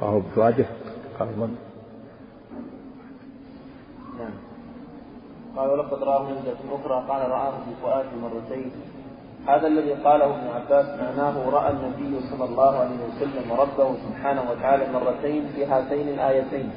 رآه 0.02 0.18
بفؤاده. 0.18 0.66
قال 1.18 1.28
نعم. 4.18 4.34
قال 5.56 5.70
ولقد 5.70 6.02
رآه 6.02 6.22
نزلة 6.22 6.60
أخرى 6.72 7.04
قال 7.08 7.30
رآه 7.30 7.52
بفؤاده 7.70 8.10
مرتين. 8.22 8.70
هذا 9.46 9.66
الذي 9.66 9.92
قاله 9.92 10.24
ابن 10.24 10.46
عباس 10.56 10.86
معناه 11.00 11.50
رأى 11.50 11.72
النبي 11.72 12.20
صلى 12.30 12.44
الله 12.44 12.72
عليه 12.78 12.98
وسلم 13.08 13.52
ربه 13.52 13.94
سبحانه 13.94 14.42
وتعالى 14.50 14.84
مرتين 14.92 15.42
في 15.54 15.64
هاتين 15.64 16.08
الآيتين. 16.08 16.70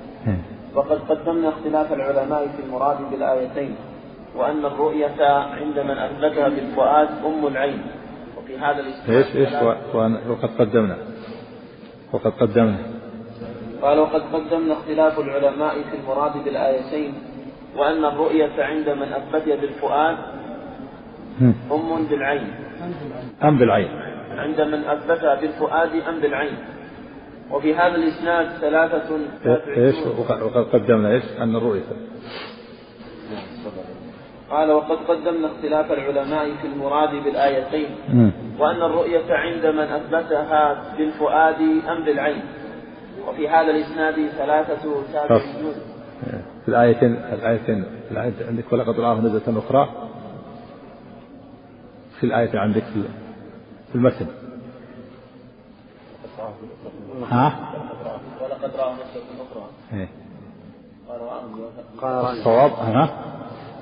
وقد 0.75 0.99
قدمنا 1.09 1.49
اختلاف 1.49 1.93
العلماء 1.93 2.47
في 2.47 2.63
المراد 2.65 2.97
بالآيتين. 3.11 3.75
وأن 4.35 4.65
الرؤية 4.65 5.23
عند 5.29 5.79
من 5.79 5.97
أثبتها 5.97 6.49
بالفؤاد 6.49 7.09
أم 7.25 7.47
العين. 7.47 7.81
وفي 8.37 8.57
هذا 8.57 8.79
الإسلام 8.79 9.17
إيش 9.17 9.35
إيش؟ 9.35 9.53
وقد 10.29 10.49
قدمنا. 10.59 10.97
وقد 12.13 12.31
قدمنا. 12.31 12.77
قال 13.81 13.99
وقد 13.99 14.21
قدمنا 14.33 14.73
اختلاف 14.73 15.19
العلماء 15.19 15.73
في 15.73 15.97
المراد 15.97 16.43
بالآيتين 16.43 17.13
وأن 17.77 18.05
الرؤية 18.05 18.63
عند 18.63 18.89
من 18.89 19.13
أثبتها 19.13 19.55
بالفؤاد 19.55 20.17
أم 21.71 22.05
بالعين. 22.09 22.53
أم 23.43 23.57
بالعين. 23.57 23.89
عند 24.37 24.61
من 24.61 24.83
أثبتها 24.83 25.35
بالفؤاد 25.41 25.89
أم 26.09 26.19
بالعين. 26.19 26.57
وفي 27.51 27.75
هذا 27.75 27.95
الإسناد 27.95 28.47
ثلاثة 28.47 29.17
إيش؟ 29.77 29.95
وقد 30.41 30.65
قدمنا 30.73 31.11
إيش؟ 31.11 31.23
أن 31.39 31.55
الرؤية. 31.55 31.81
قال 34.51 34.71
وقد 34.71 34.97
قدمنا 35.07 35.47
اختلاف 35.51 35.91
العلماء 35.91 36.55
في 36.55 36.67
المراد 36.67 37.23
بالآيتين 37.23 37.89
وأن 38.59 38.81
الرؤية 38.81 39.33
عند 39.33 39.65
من 39.65 39.79
أثبتها 39.79 40.93
بالفؤاد 40.97 41.61
أم 41.61 42.05
بالعين. 42.05 42.43
وفي 43.27 43.49
هذا 43.49 43.71
الإسناد 43.71 44.29
ثلاثة 44.29 45.03
تابعيون 45.13 45.73
في 46.65 46.67
الآيتين 46.67 47.15
الآيتين 47.15 47.85
الآية 48.11 48.47
عندك 48.47 48.73
ولقد 48.73 48.99
رآه 48.99 49.15
نزلة 49.15 49.59
أخرى؟ 49.59 49.89
في 52.19 52.25
الآية 52.25 52.59
عندك 52.59 52.83
في 53.91 53.95
المتن. 53.95 54.27
ها؟ 57.29 57.73
ولقد 58.41 58.75
رآه 58.75 58.93
نزلة 58.93 59.23
أخرى. 59.51 59.65
إيه. 59.93 60.07
قال 62.01 62.37
الصواب 62.37 62.71
ها؟ 62.71 63.09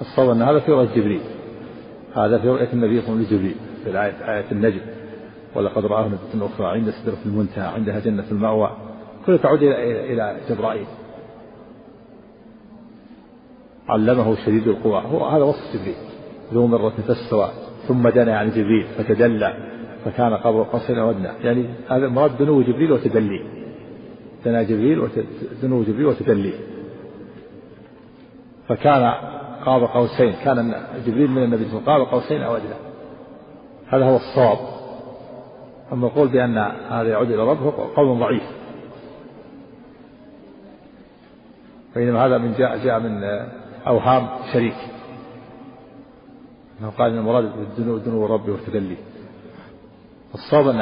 الصواب 0.01 0.29
أن 0.29 0.41
هذا 0.41 0.59
في 0.59 0.71
رؤية 0.71 0.95
جبريل. 0.95 1.21
هذا 2.15 2.37
في 2.37 2.49
رؤية 2.49 2.73
النبي 2.73 3.01
صلى 3.01 3.09
الله 3.09 3.17
عليه 3.17 3.27
وسلم 3.27 3.37
لجبريل 3.37 3.55
في 3.83 4.31
آية 4.31 4.51
النجم. 4.51 4.81
ولقد 5.55 5.85
رآه 5.85 6.07
نزلة 6.07 6.45
أخرى 6.45 6.67
عند 6.67 6.89
سدرة 6.89 7.17
المنتهى 7.25 7.67
عندها 7.67 7.99
جنة 7.99 8.25
المأوى. 8.31 8.71
كلها 9.25 9.37
تعود 9.37 9.63
إلى 9.63 10.13
إلى 10.13 10.37
جبرائيل. 10.49 10.85
علمه 13.89 14.35
شديد 14.45 14.67
القوى. 14.67 15.01
هو 15.11 15.25
هذا 15.25 15.43
وصف 15.43 15.73
جبريل. 15.73 15.95
ذو 16.53 16.67
مرة 16.67 16.93
فاستوى 17.07 17.49
ثم 17.87 18.09
دنا 18.09 18.37
عن 18.37 18.49
جبريل 18.49 18.85
فتدلى 18.97 19.53
فكان 20.05 20.33
قبر 20.33 20.63
قصير 20.63 21.03
ودنا 21.03 21.33
يعني 21.43 21.65
هذا 21.89 22.07
مراد 22.07 22.37
دنو 22.37 22.61
جبريل 22.61 22.91
وتدلي. 22.91 23.41
دنا 24.45 24.63
جبريل 24.63 25.07
دنو 25.61 25.83
جبريل 25.83 26.05
وتدلي. 26.05 26.53
فكان 28.67 29.13
قاب 29.65 29.83
قوسين. 29.83 30.33
كان 30.43 30.83
جبريل 31.05 31.31
من 31.31 31.43
النبي 31.43 31.65
صلى 31.65 31.79
الله 31.79 31.93
عليه 31.93 32.03
وسلم. 32.03 32.13
قاب 32.13 32.21
قوسين 32.21 32.41
أو 32.41 32.55
ادنى 32.55 32.75
هذا 33.87 34.05
هو 34.05 34.15
الصواب. 34.15 34.57
أما 35.93 36.07
القول 36.07 36.27
بأن 36.27 36.57
هذا 36.89 37.09
يعود 37.09 37.31
إلى 37.31 37.43
رب 37.43 37.61
هو 37.61 37.69
قول 37.69 38.19
ضعيف. 38.19 38.43
بينما 41.95 42.25
هذا 42.25 42.37
من 42.37 42.53
جاء 42.53 42.77
جاء 42.77 42.99
من 42.99 43.23
أوهام 43.87 44.27
شريك. 44.53 44.75
إنه 46.81 46.89
قال 46.89 47.11
إن 47.11 47.17
المراد 47.17 47.43
بالدنو 47.43 47.97
دنو 47.97 48.25
ربي 48.25 48.51
والتدلي. 48.51 48.97
الصواب 50.33 50.67
أن 50.67 50.81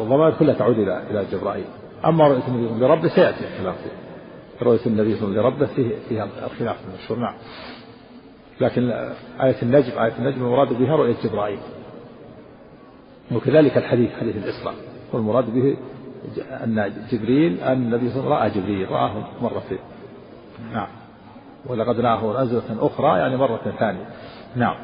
الضمائر 0.00 0.34
كلها 0.38 0.54
تعود 0.54 0.78
إلى 0.78 1.02
إلى 1.10 1.24
جبرائيل. 1.32 1.64
أما 2.04 2.28
رؤية 2.28 2.48
النبي 2.48 2.84
لربه 2.84 3.08
سيأتي 3.08 3.44
الخلاف 3.54 3.76
فيه. 3.82 3.90
رؤية 4.66 4.86
النبي 4.86 5.16
صلى 5.16 5.28
الله 5.28 5.40
عليه 5.40 5.48
وسلم 5.48 5.62
لربه 5.62 5.66
فيه 5.66 5.96
فيها 6.08 6.28
الخلاف 6.44 6.76
المشهور. 6.88 7.18
نعم. 7.18 7.34
لكن 8.60 8.90
آية 9.40 9.62
النجم 9.62 9.98
آية 9.98 10.12
النجم 10.18 10.42
المراد 10.42 10.72
بها 10.72 10.96
رؤية 10.96 11.16
جبرائيل. 11.24 11.58
وكذلك 13.32 13.76
الحديث 13.78 14.10
حديث 14.20 14.36
الإسراء. 14.36 14.74
والمراد 15.12 15.54
به 15.54 15.76
أن 16.64 16.92
جبريل 17.10 17.60
أن 17.60 17.82
النبي 17.82 18.10
صلى 18.10 18.24
الله 18.24 18.36
عليه 18.36 18.50
وسلم 18.50 18.62
رأى 18.62 18.74
جبريل 18.74 18.90
رآه 18.90 19.24
مرتين 19.42 19.78
نعم. 20.72 20.88
ولقد 21.66 22.00
رآه 22.00 22.42
نزلة 22.42 22.86
أخرى 22.86 23.18
يعني 23.18 23.36
مرة 23.36 23.74
ثانية. 23.78 24.06
نعم. 24.56 24.76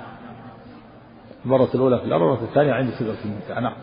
المرة 1.44 1.68
الأولى 1.74 1.98
في 1.98 2.04
الأرض 2.04 2.22
والمرة 2.22 2.44
الثانية 2.44 2.72
عند 2.72 2.90
سدرة 2.90 3.16
المنتهى 3.24 3.60
نعم. 3.60 3.74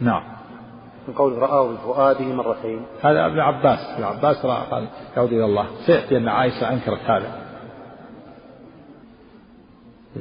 نعم. 0.00 0.22
من 1.08 1.14
قول 1.14 1.38
رآه 1.38 1.72
بفؤاده 1.72 2.24
مرتين 2.24 2.82
هذا 3.02 3.26
ابن 3.26 3.40
عباس 3.40 3.78
ابن 3.94 4.04
عباس 4.04 4.44
رأى 4.44 4.66
قال 4.70 4.86
يعود 5.16 5.32
إلى 5.32 5.44
الله. 5.44 5.66
سيأتي 5.86 6.16
أن 6.16 6.28
عائشة 6.28 6.72
أنكرت 6.72 7.00
هذا. 7.00 7.42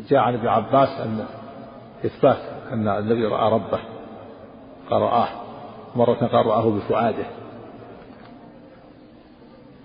جاء 0.10 0.20
عن 0.20 0.34
ابن 0.34 0.48
عباس 0.48 0.90
أن 0.90 1.26
إثبات 2.06 2.38
أن 2.72 2.88
النبي 2.88 3.26
رأى 3.26 3.52
ربه 3.52 3.80
قال 4.90 5.02
رآه 5.02 5.28
مرة 5.96 6.30
قال 6.32 6.46
رآه 6.46 6.70
بفؤاده. 6.70 7.26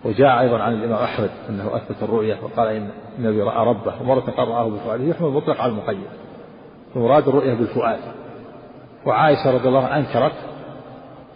وجاء 0.05 0.41
أيضا 0.41 0.59
عن 0.59 0.73
الإمام 0.73 1.03
أحمد 1.03 1.31
أنه 1.49 1.77
أثبت 1.77 2.03
الرؤية 2.03 2.39
وقال 2.43 2.69
إن 2.69 2.91
النبي 3.19 3.43
رأى 3.43 3.67
ربه 3.67 4.03
ومرة 4.03 4.31
قال 4.37 4.49
رآه 4.49 4.69
بفؤاده. 4.69 5.05
يحمل 5.05 5.29
المطلق 5.29 5.61
على 5.61 5.73
المقيد. 5.73 6.07
المراد 6.97 7.29
الرؤية 7.29 7.55
بالفؤاد. 7.55 8.01
وعائشة 9.07 9.51
رضي 9.51 9.69
الله 9.69 9.85
عنها 9.85 9.99
أنكرت 9.99 10.56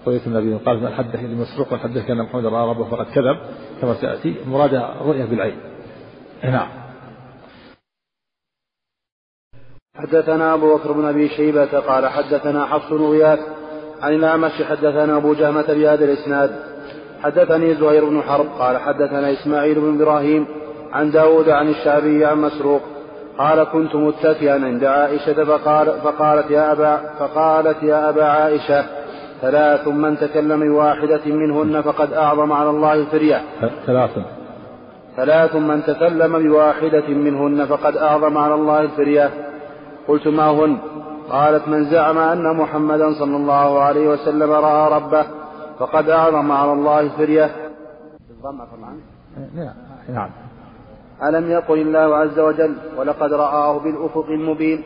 رؤية 0.06 0.20
النبي 0.26 0.54
قال 0.54 0.82
من 0.82 0.92
حدث 0.92 1.14
المسروق 1.14 1.72
وحدث 1.72 2.10
أن 2.10 2.22
محمد 2.22 2.46
رأى 2.46 2.70
ربه 2.70 2.84
فقد 2.84 3.06
كذب 3.06 3.36
كما 3.80 3.94
سيأتي 3.94 4.36
مرادها 4.46 4.96
رؤية 5.02 5.24
بالعين. 5.24 5.56
نعم. 6.44 6.68
حدثنا 9.96 10.54
أبو 10.54 10.76
بكر 10.76 10.92
بن 10.92 11.04
أبي 11.04 11.28
شيبة 11.28 11.78
قال 11.78 12.06
حدثنا 12.06 12.66
حفص 12.66 12.92
بن 12.92 13.04
غياث 13.04 13.40
عن 14.00 14.14
الأعمش 14.14 14.62
حدثنا 14.62 15.16
أبو 15.16 15.34
جهمة 15.34 15.66
بهذا 15.66 16.04
الإسناد. 16.04 16.50
حدثني 17.22 17.74
زهير 17.74 18.04
بن 18.04 18.22
حرب 18.22 18.46
قال 18.58 18.78
حدثنا 18.78 19.32
إسماعيل 19.32 19.80
بن 19.80 20.02
إبراهيم 20.02 20.46
عن 20.92 21.10
داود 21.10 21.48
عن 21.48 21.68
الشعبي 21.68 22.24
عن 22.24 22.38
مسروق 22.38 22.82
قال 23.38 23.64
كنت 23.64 23.96
متكئا 23.96 24.52
عند 24.52 24.84
عائشة 24.84 25.44
فقال 25.44 26.00
فقالت 26.00 26.50
يا 26.50 26.72
أبا 26.72 26.96
فقالت 27.18 27.82
يا 27.82 28.08
أبا 28.08 28.24
عائشة 28.24 28.99
ثلاث 29.40 29.88
من 29.88 30.18
تكلم 30.18 30.60
بواحدة 30.60 31.20
منهن 31.26 31.82
فقد 31.82 32.12
أعظم 32.12 32.52
على 32.52 32.70
الله 32.70 32.94
الفرية. 32.94 33.42
ثلاث. 33.86 34.18
ثلاث 35.16 35.56
من 35.56 35.82
تكلم 35.82 36.38
بواحدة 36.38 37.08
منهن 37.08 37.66
فقد 37.66 37.96
أعظم 37.96 38.38
على 38.38 38.54
الله 38.54 38.80
الفرية. 38.80 39.30
قلت 40.08 40.28
ما 40.28 40.50
هن؟ 40.50 40.78
قالت 41.30 41.68
من 41.68 41.84
زعم 41.84 42.18
أن 42.18 42.56
محمدا 42.56 43.12
صلى 43.12 43.36
الله 43.36 43.82
عليه 43.82 44.08
وسلم 44.08 44.50
رأى 44.52 44.92
ربه 44.92 45.24
فقد 45.78 46.08
أعظم 46.08 46.52
على 46.52 46.72
الله 46.72 47.00
الفرية. 47.00 47.50
نعم. 49.54 49.74
نعم. 50.08 50.30
ألم 51.22 51.50
يقل 51.50 51.78
الله 51.78 52.16
عز 52.16 52.38
وجل 52.38 52.74
ولقد 52.98 53.32
رآه 53.32 53.78
بالأفق 53.78 54.26
المبين 54.26 54.84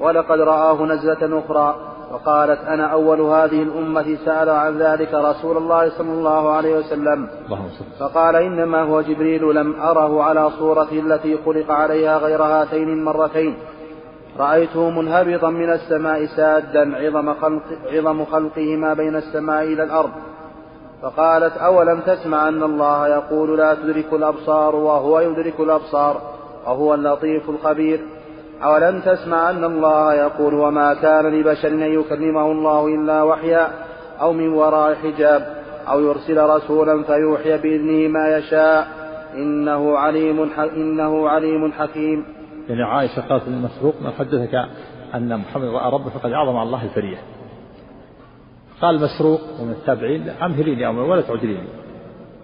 ولقد 0.00 0.40
رآه 0.40 0.82
نزلة 0.82 1.38
أخرى 1.38 1.91
وقالت 2.12 2.60
أنا 2.60 2.86
أول 2.86 3.20
هذه 3.20 3.62
الأمة 3.62 4.16
سأل 4.24 4.50
عن 4.50 4.78
ذلك 4.78 5.14
رسول 5.14 5.56
الله 5.56 5.90
صلى 5.98 6.12
الله 6.12 6.50
عليه 6.50 6.78
وسلم. 6.78 7.28
فقال 8.00 8.36
إنما 8.36 8.82
هو 8.82 9.00
جبريل 9.00 9.54
لم 9.54 9.80
أره 9.80 10.22
على 10.22 10.50
صورته 10.50 10.98
التي 10.98 11.38
خلق 11.46 11.70
عليها 11.70 12.18
غير 12.18 12.42
هاتين 12.42 12.88
المرتين. 12.88 13.56
رأيته 14.38 14.90
منهبطا 14.90 15.50
من 15.50 15.70
السماء 15.70 16.26
سادا 16.26 16.96
عظم, 16.96 17.34
خلق 17.34 17.62
عظم 17.92 18.24
خلقه 18.24 18.76
ما 18.76 18.94
بين 18.94 19.16
السماء 19.16 19.62
إلى 19.62 19.82
الأرض. 19.82 20.10
فقالت 21.02 21.56
أولم 21.56 22.00
تسمع 22.00 22.48
أن 22.48 22.62
الله 22.62 23.08
يقول 23.08 23.58
لا 23.58 23.74
تدرك 23.74 24.12
الأبصار 24.12 24.76
وهو 24.76 25.20
يدرك 25.20 25.60
الأبصار 25.60 26.20
وهو 26.66 26.94
اللطيف 26.94 27.50
الخبير. 27.50 28.00
أولم 28.64 29.00
تسمع 29.00 29.50
أن 29.50 29.64
الله 29.64 30.14
يقول 30.14 30.54
وما 30.54 30.94
كان 30.94 31.26
لبشر 31.26 31.68
أن 31.68 32.00
يكلمه 32.00 32.52
الله 32.52 32.86
إلا 32.86 33.22
وحيا 33.22 33.68
أو 34.20 34.32
من 34.32 34.48
وراء 34.48 34.94
حجاب 34.94 35.62
أو 35.88 36.00
يرسل 36.00 36.38
رسولا 36.38 37.02
فيوحي 37.02 37.58
بإذنه 37.58 38.08
ما 38.08 38.36
يشاء 38.36 38.88
إنه 39.34 39.98
عليم 39.98 40.50
إنه 40.76 41.28
عليم 41.28 41.72
حكيم. 41.72 42.24
يعني 42.68 42.82
عائشة 42.82 43.20
قالت 43.28 43.48
للمسروق 43.48 43.94
ما 44.02 44.10
حدثك 44.10 44.54
أن 45.14 45.38
محمد 45.38 45.64
رأى 45.64 45.92
ربه 45.92 46.10
فقد 46.10 46.32
أعظم 46.32 46.56
على 46.56 46.66
الله 46.66 46.84
الفرية. 46.84 47.18
قال 48.82 49.00
مسروق 49.00 49.40
ومن 49.60 49.70
التابعين 49.70 50.28
أمهليني 50.28 50.88
أمر 50.88 51.02
ولا 51.02 51.22
تعجليني. 51.22 51.68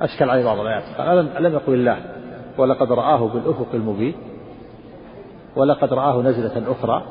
أشكل 0.01 0.31
عليه 0.31 0.45
بعض 0.45 0.59
الآيات 0.59 0.83
قال 0.99 1.19
ألم 1.19 1.29
ألم 1.37 1.53
يقل 1.55 1.75
الله 1.75 1.99
ولقد 2.59 2.93
رآه 2.93 3.29
بالأفق 3.29 3.69
المبين 3.75 4.15
ولقد 5.59 5.93
رآه 5.93 6.23
نزلة 6.23 6.73
أخرى 6.73 7.03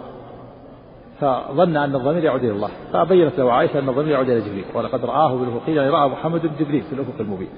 فظن 1.20 1.78
أن 1.78 1.96
الضمير 1.96 2.24
يعود 2.24 2.44
إلى 2.44 2.52
الله 2.52 2.70
فبينت 2.94 3.40
له 3.40 3.52
عائشة 3.52 3.80
أن 3.80 3.90
الضمير 3.90 4.08
يعود 4.08 4.30
إلى 4.30 4.42
جبريل 4.42 4.66
ولقد 4.76 5.06
رآه 5.06 5.36
بالأفق 5.36 5.70
يعني 5.70 5.90
رأى 5.90 6.10
محمد 6.10 6.42
جبريل 6.60 6.82
في 6.84 6.94
الأفق 6.94 7.20
المبين 7.20 7.50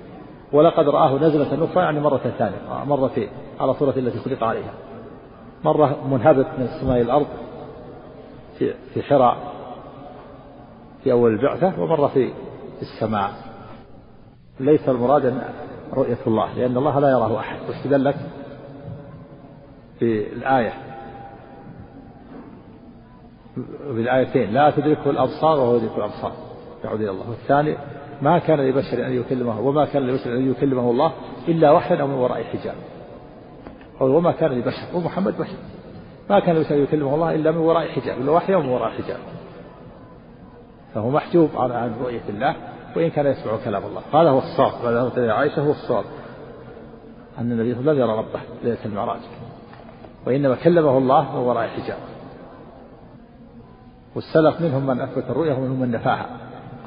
ولقد 0.54 0.89
رآه 0.89 1.15
نزلة 1.15 1.65
أخرى 1.65 1.84
يعني 1.84 1.99
مرة 1.99 2.17
ثانية 2.17 2.86
مرتين 2.86 3.30
على 3.60 3.73
صورة 3.73 3.93
التي 3.97 4.19
خلق 4.19 4.43
عليها. 4.43 4.73
مرة 5.63 5.97
منهبط 6.08 6.45
من 6.58 6.63
السماء 6.63 7.02
الأرض 7.02 7.28
في 8.58 8.73
في 8.93 9.04
حراء 9.04 9.38
في 11.04 11.12
أول 11.12 11.32
البعثة 11.32 11.82
ومرة 11.82 12.08
في 12.08 12.32
السماء. 12.82 13.32
ليس 14.60 14.89
المراد 14.89 15.41
رؤية 15.93 16.17
الله 16.28 16.54
لأن 16.54 16.78
الله 16.78 16.99
لا 16.99 17.10
يراه 17.10 17.39
أحد 17.39 17.60
واستدلت 17.67 18.15
في 19.99 20.33
الآية 20.33 20.73
بالآيتين. 23.88 24.53
لا 24.53 24.71
تدركه 24.71 25.09
الأبصار 25.09 25.59
وهو 25.59 25.75
يدرك 25.75 25.97
الأبصار. 25.97 26.31
يعود 26.83 27.01
إلى 27.01 27.12
الله 27.12 27.29
والثاني 27.29 27.77
ما 28.21 28.39
كان 28.39 28.59
لبشر 28.59 29.05
أن 29.05 29.12
يكلمه 29.12 29.59
وما 29.62 29.85
كان 29.85 30.07
لبشر 30.07 30.33
أن 30.33 30.51
يكلمه 30.51 30.91
الله 30.91 31.13
إلا 31.47 31.71
وحيا 31.71 32.01
أو 32.01 32.07
من 32.07 32.13
وراء 32.13 32.43
حجاب. 32.43 32.75
وما 34.01 34.31
كان 34.31 34.51
لبشر. 34.51 34.88
ومحمد 34.93 35.38
بشر. 35.38 35.57
ما 36.29 36.39
كان 36.39 36.55
لبشر 36.55 36.75
أن 36.75 36.83
يكلمه 36.83 37.15
الله 37.15 37.35
إلا 37.35 37.51
من 37.51 37.57
وراء 37.57 37.88
حجاب 37.88 38.17
إلا 38.17 38.31
وحيا 38.31 38.55
ومن 38.55 38.69
وراء 38.69 38.89
حجاب. 38.89 39.19
فهو 40.93 41.09
محجوب 41.09 41.49
عن 41.55 41.93
رؤية 42.03 42.29
الله 42.29 42.55
وإن 42.95 43.09
كان 43.09 43.25
يسمع 43.25 43.57
كلام 43.65 43.83
الله. 43.85 44.01
هذا 44.13 44.29
هو 44.29 44.39
الصواب. 44.39 44.85
هذا 44.85 45.31
عائشة 45.31 45.62
هو 45.62 45.71
الصواب. 45.71 46.05
أن 47.39 47.51
النبي 47.51 47.73
صلى 47.73 47.81
الله 47.81 47.91
عليه 47.91 48.03
وسلم 48.03 48.03
لم 48.03 48.09
يرى 48.09 48.17
ربه 48.17 48.39
ليلة 48.63 48.85
المعراج. 48.85 49.19
وإنما 50.27 50.55
كلمه 50.55 50.97
الله 50.97 51.36
من 51.36 51.39
وراء 51.39 51.67
حجاب 51.67 51.97
والسلف 54.15 54.62
منهم 54.62 54.88
من 54.88 55.01
أثبت 55.01 55.23
الرؤية 55.29 55.53
ومنهم 55.53 55.82
من 55.82 55.91
نفاها. 55.91 56.25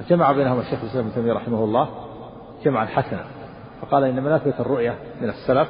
جمع 0.08 0.32
بينهم 0.32 0.60
الشيخ 0.60 0.80
الإسلام 0.82 1.04
ابن 1.04 1.14
تيمية 1.14 1.32
رحمه 1.32 1.64
الله 1.64 1.88
جمعا 2.64 2.86
حسنا. 2.86 3.24
فقال 3.82 4.04
إن 4.04 4.22
من 4.22 4.32
أثبت 4.32 4.60
الرؤية 4.60 4.94
من 5.20 5.28
السلف 5.28 5.68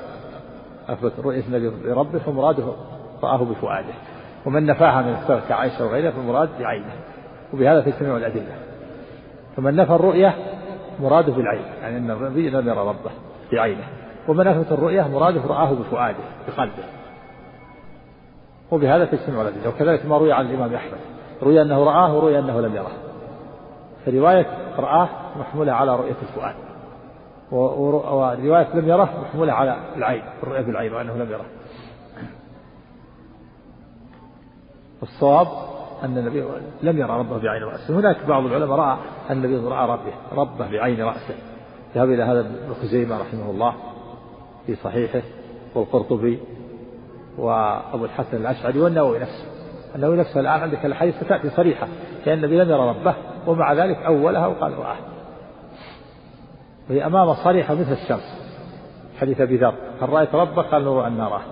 أثبت 0.89 1.13
رؤية 1.25 1.43
النبي 1.47 1.89
لربه 1.89 2.19
فمراده 2.19 2.65
رآه 3.23 3.45
بفؤاده. 3.45 3.95
ومن 4.47 4.67
نفاها 4.67 5.03
من 5.03 5.13
السلف 5.13 5.49
كعائشة 5.49 5.85
وغيرها 5.85 6.11
فالمراد 6.11 6.49
بعينه. 6.59 6.93
وبهذا 7.55 7.81
تجتمع 7.81 8.17
الأدلة. 8.17 8.57
فمن 9.57 9.77
نفى 9.77 9.93
الرؤية 9.93 10.37
مراده 11.01 11.33
بالعين 11.33 11.65
يعني 11.83 11.97
أن 11.97 12.11
النبي 12.11 12.51
لم 12.51 12.69
يرى 12.69 12.79
ربه 12.79 13.11
بعينه. 13.53 13.85
ومن 14.29 14.47
أثبت 14.47 14.73
الرؤية 14.73 15.03
مراده 15.03 15.41
رآه 15.47 15.73
بفؤاده 15.73 16.25
بقلبه. 16.49 17.02
وبهذا 18.73 19.05
تجتمع 19.05 19.43
الأدلة 19.43 19.69
وكذلك 19.69 20.07
ما 20.07 20.19
روي 20.19 20.33
عن 20.33 20.47
الإمام 20.47 20.75
أحمد. 20.75 20.99
روي 21.43 21.63
أنه 21.63 21.85
رآه 21.85 22.17
وروي 22.17 22.39
أنه 22.39 22.61
لم 22.61 22.75
يره. 22.75 22.93
فرواية 24.07 24.47
رآه 24.79 25.09
محمولة 25.39 25.73
على 25.73 25.97
رؤية 25.97 26.17
الفؤاد. 26.23 26.55
ورواية 27.51 28.75
لم 28.75 28.89
يره 28.89 29.09
محمولة 29.23 29.53
على 29.53 29.77
العين 29.97 30.23
الرؤية 30.43 30.61
بالعين 30.61 30.93
وأنه 30.93 31.15
لم 31.15 31.31
يره. 31.31 31.45
والصواب 35.01 35.47
أن 36.03 36.19
النبي 36.19 36.45
لم 36.83 36.99
يرى 36.99 37.19
ربه 37.19 37.39
بعين 37.39 37.63
رأسه. 37.63 37.99
هناك 37.99 38.17
بعض 38.29 38.45
العلماء 38.45 38.79
رأى 38.79 38.97
أن 39.31 39.45
النبي 39.45 39.69
رأى 39.69 39.89
ربه 39.89 40.13
ربه 40.33 40.71
بعين 40.71 41.03
رأسه. 41.03 41.35
ذهب 41.95 42.11
إلى 42.11 42.23
هذا 42.23 42.41
ابن 42.41 42.75
خزيمة 42.83 43.21
رحمه 43.21 43.51
الله 43.51 43.75
في 44.67 44.75
صحيحه 44.75 45.23
والقرطبي 45.75 46.41
وأبو 47.39 48.05
الحسن 48.05 48.37
الأشعري 48.37 48.81
والنووي 48.81 49.19
نفسه. 49.19 49.45
النووي 49.95 50.17
نفسه 50.17 50.41
الآن 50.41 50.61
عندك 50.61 50.87
الحديث 50.87 51.25
ستأتي 51.25 51.51
صريحة 51.51 51.89
لأن 52.27 52.39
النبي 52.39 52.59
لم 52.59 52.71
يرى 52.71 52.89
ربه 52.89 53.15
ومع 53.47 53.73
ذلك 53.73 53.97
أولها 53.97 54.47
وقال 54.47 54.79
رآه 54.79 54.97
وهي 56.91 57.07
أمام 57.07 57.35
صريحة 57.35 57.75
مثل 57.75 57.93
الشمس 57.93 58.43
حديث 59.21 59.41
أبي 59.41 59.57
ذر. 59.57 59.75
هل 60.03 60.09
رأيت 60.09 60.35
ربك؟ 60.35 60.65
قال 60.65 60.85
نور 60.85 61.07
أن 61.07 61.17
نراه. 61.17 61.43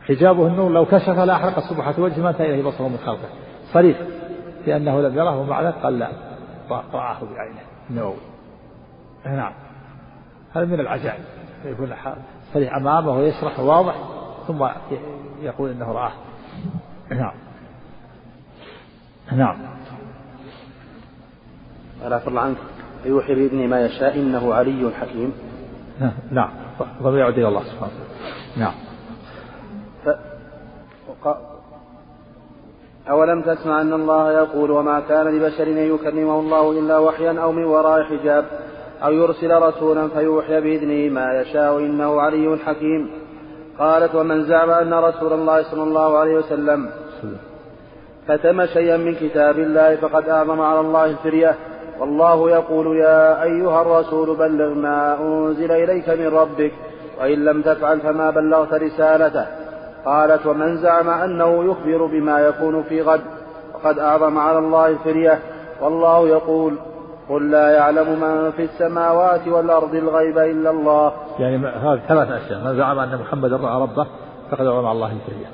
حجابه 0.00 0.46
النور 0.46 0.70
لو 0.70 0.84
كشف 0.84 1.18
لأحرق 1.18 1.58
سبحة 1.58 1.94
وجهه 1.98 2.22
ما 2.22 2.30
إليه 2.30 2.62
بصره 2.62 2.88
من 2.88 2.98
خلقه. 3.06 3.28
صريح 3.72 3.98
لأنه 4.66 5.00
لم 5.00 5.18
يره 5.18 5.40
ومع 5.40 5.62
ذلك 5.62 5.74
قال 5.74 5.98
لا 5.98 6.08
رآه 6.70 7.18
بعينه. 7.34 7.60
النووي. 7.90 8.16
نعم. 9.26 9.52
هذا 10.54 10.64
من 10.64 10.80
العجائب. 10.80 11.24
يقول 11.64 11.94
صريح 12.54 12.76
أمامه 12.76 13.12
ويشرح 13.12 13.60
واضح 13.60 13.94
ثم 14.46 14.66
يقول 15.42 15.70
إنه 15.70 15.92
رآه. 15.92 16.12
نعم. 17.10 17.34
نعم. 19.32 19.56
ألا 22.06 22.28
الله 22.28 22.40
عنك. 22.40 22.56
يوحي 23.04 23.34
بإذن 23.34 23.68
ما 23.68 23.80
يشاء 23.80 24.16
إنه 24.16 24.54
علي 24.54 24.90
حكيم. 25.00 25.32
نعم. 26.30 26.50
ضمير 27.02 27.18
يعود 27.18 27.38
إلى 27.38 27.48
الله 27.48 27.62
سبحانه 27.62 27.92
نعم. 28.56 28.74
ف... 30.04 30.08
وق... 31.08 31.36
أولم 33.10 33.42
تسمع 33.42 33.80
أن 33.80 33.92
الله 33.92 34.32
يقول 34.32 34.70
وما 34.70 35.00
كان 35.00 35.26
لبشر 35.26 35.66
أن 35.66 35.94
يكلمه 35.94 36.40
الله 36.40 36.78
إلا 36.78 36.98
وحيا 36.98 37.40
أو 37.40 37.52
من 37.52 37.64
وراء 37.64 38.02
حجاب؟ 38.02 38.44
أو 39.02 39.12
يرسل 39.12 39.62
رسولا 39.62 40.08
فيوحي 40.08 40.60
بإذنه 40.60 41.14
ما 41.14 41.40
يشاء 41.40 41.78
إنه 41.78 42.20
علي 42.20 42.58
حكيم. 42.66 43.10
قالت 43.78 44.14
ومن 44.14 44.44
زعم 44.44 44.70
أن 44.70 44.94
رسول 44.94 45.32
الله 45.32 45.62
صلى 45.62 45.82
الله 45.82 46.18
عليه 46.18 46.34
وسلم 46.34 46.90
كتم 48.28 48.66
شيئا 48.66 48.96
من 48.96 49.14
كتاب 49.14 49.58
الله 49.58 49.96
فقد 49.96 50.28
أعظم 50.28 50.60
على 50.60 50.80
الله 50.80 51.04
الفرية. 51.04 51.54
والله 52.00 52.50
يقول 52.50 52.96
يا 52.96 53.42
أيها 53.42 53.82
الرسول 53.82 54.36
بلغ 54.36 54.74
ما 54.74 55.20
أنزل 55.20 55.72
إليك 55.72 56.08
من 56.08 56.26
ربك 56.26 56.72
وإن 57.20 57.44
لم 57.44 57.62
تفعل 57.62 58.00
فما 58.00 58.30
بلغت 58.30 58.74
رسالته. 58.74 59.46
قالت 60.04 60.46
ومن 60.46 60.76
زعم 60.76 61.10
أنه 61.10 61.64
يخبر 61.64 62.06
بما 62.06 62.40
يكون 62.40 62.82
في 62.82 63.02
غد 63.02 63.20
فقد 63.72 63.98
أعظم 63.98 64.38
على 64.38 64.58
الله 64.58 64.86
الفرية. 64.86 65.38
والله 65.80 66.28
يقول 66.28 66.74
قل 67.28 67.50
لا 67.50 67.70
يعلم 67.70 68.20
من 68.20 68.50
في 68.50 68.62
السماوات 68.62 69.48
والأرض 69.48 69.94
الغيب 69.94 70.38
إلا 70.38 70.70
الله. 70.70 71.12
يعني 71.38 71.66
هذه 71.66 72.00
ثلاث 72.08 72.30
أشياء. 72.30 72.64
من 72.64 72.76
زعم 72.76 72.98
أن 72.98 73.20
محمد 73.20 73.52
رأى 73.52 73.82
ربه 73.82 74.06
فقد 74.50 74.66
على 74.66 74.92
الله 74.92 75.12
الفرية 75.12 75.46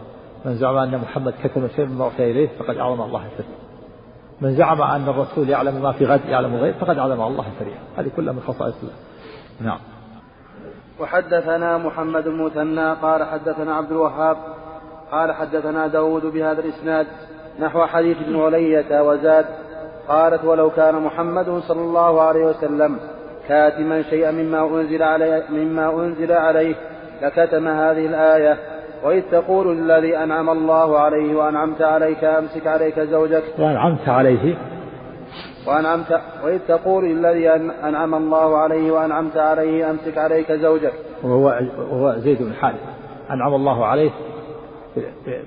من 0.45 0.55
زعم 0.55 0.77
أن 0.77 0.99
محمد 0.99 1.35
كتم 1.45 1.69
شيء 1.77 1.87
مما 1.87 2.05
أوحي 2.05 2.31
إليه 2.31 2.49
فقد 2.59 2.77
أعظم 2.77 3.03
الله 3.03 3.25
الفرية 3.27 3.57
من 4.41 4.57
زعم 4.57 4.83
أن 4.83 5.09
الرسول 5.09 5.49
يعلم 5.49 5.83
ما 5.83 5.93
في 5.93 6.07
غد 6.07 6.25
يعلم 6.25 6.57
غيب 6.57 6.75
فقد 6.75 6.99
أعظم 6.99 7.23
الله 7.23 7.45
الفرية 7.47 7.79
هذه 7.97 8.11
كلها 8.17 8.33
من 8.33 8.41
خصائص 8.41 8.75
الله. 8.83 8.95
نعم. 9.61 9.79
وحدثنا 11.01 11.79
محمد 11.79 12.27
المثنى 12.27 12.93
قال 12.93 13.25
حدثنا 13.25 13.75
عبد 13.75 13.91
الوهاب 13.91 14.37
قال 15.13 15.33
حدثنا 15.33 15.87
داود 15.87 16.27
بهذا 16.27 16.61
الإسناد 16.61 17.07
نحو 17.61 17.87
حديث 17.87 18.17
ابن 18.17 18.41
علية 18.41 19.03
وزاد 19.03 19.47
قالت 20.11 20.45
ولو 20.45 20.71
كان 20.71 20.95
محمد 21.03 21.49
صلى 21.69 21.81
الله 21.81 22.21
عليه 22.21 22.45
وسلم 22.45 22.99
كاتما 23.49 24.03
شيئا 24.03 24.31
مما 24.31 24.61
أنزل 24.67 25.03
عليه 25.03 25.45
مما 25.51 25.87
أنزل 25.91 26.33
عليه 26.33 26.75
لكتم 27.23 27.69
هذه 27.69 28.07
الآية. 28.07 28.59
وإذ 29.05 29.23
تقول 29.31 29.77
للذي 29.77 30.17
أنعم 30.17 30.51
الله 30.51 30.99
عليه 30.99 31.35
وأنعمت 31.35 31.83
عليك 31.83 32.25
أمسك 32.25 32.67
عليك 32.67 33.01
زوجك. 33.01 33.45
وأنعمت 33.59 34.09
عليه. 34.09 34.59
وأنعمت 35.67 36.21
وإذ 36.45 36.59
تقول 36.69 37.05
للذي 37.05 37.51
أنعم 37.89 38.15
الله 38.15 38.59
عليه 38.59 38.91
وأنعمت 38.91 39.37
عليه 39.37 39.91
أمسك 39.91 40.19
عليك 40.19 40.53
زوجك. 40.53 40.93
وهو 41.23 41.45
وهو 41.91 42.15
زيد 42.19 42.43
بن 42.43 42.53
حارثة 42.53 42.91
أنعم 43.31 43.55
الله 43.55 43.87
عليه 43.87 44.11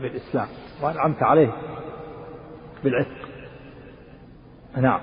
بالإسلام. 0.01 0.47
وأنعمت 0.83 1.23
عليه 1.23 1.49
بالعتق. 2.83 3.22
نعم. 4.77 4.99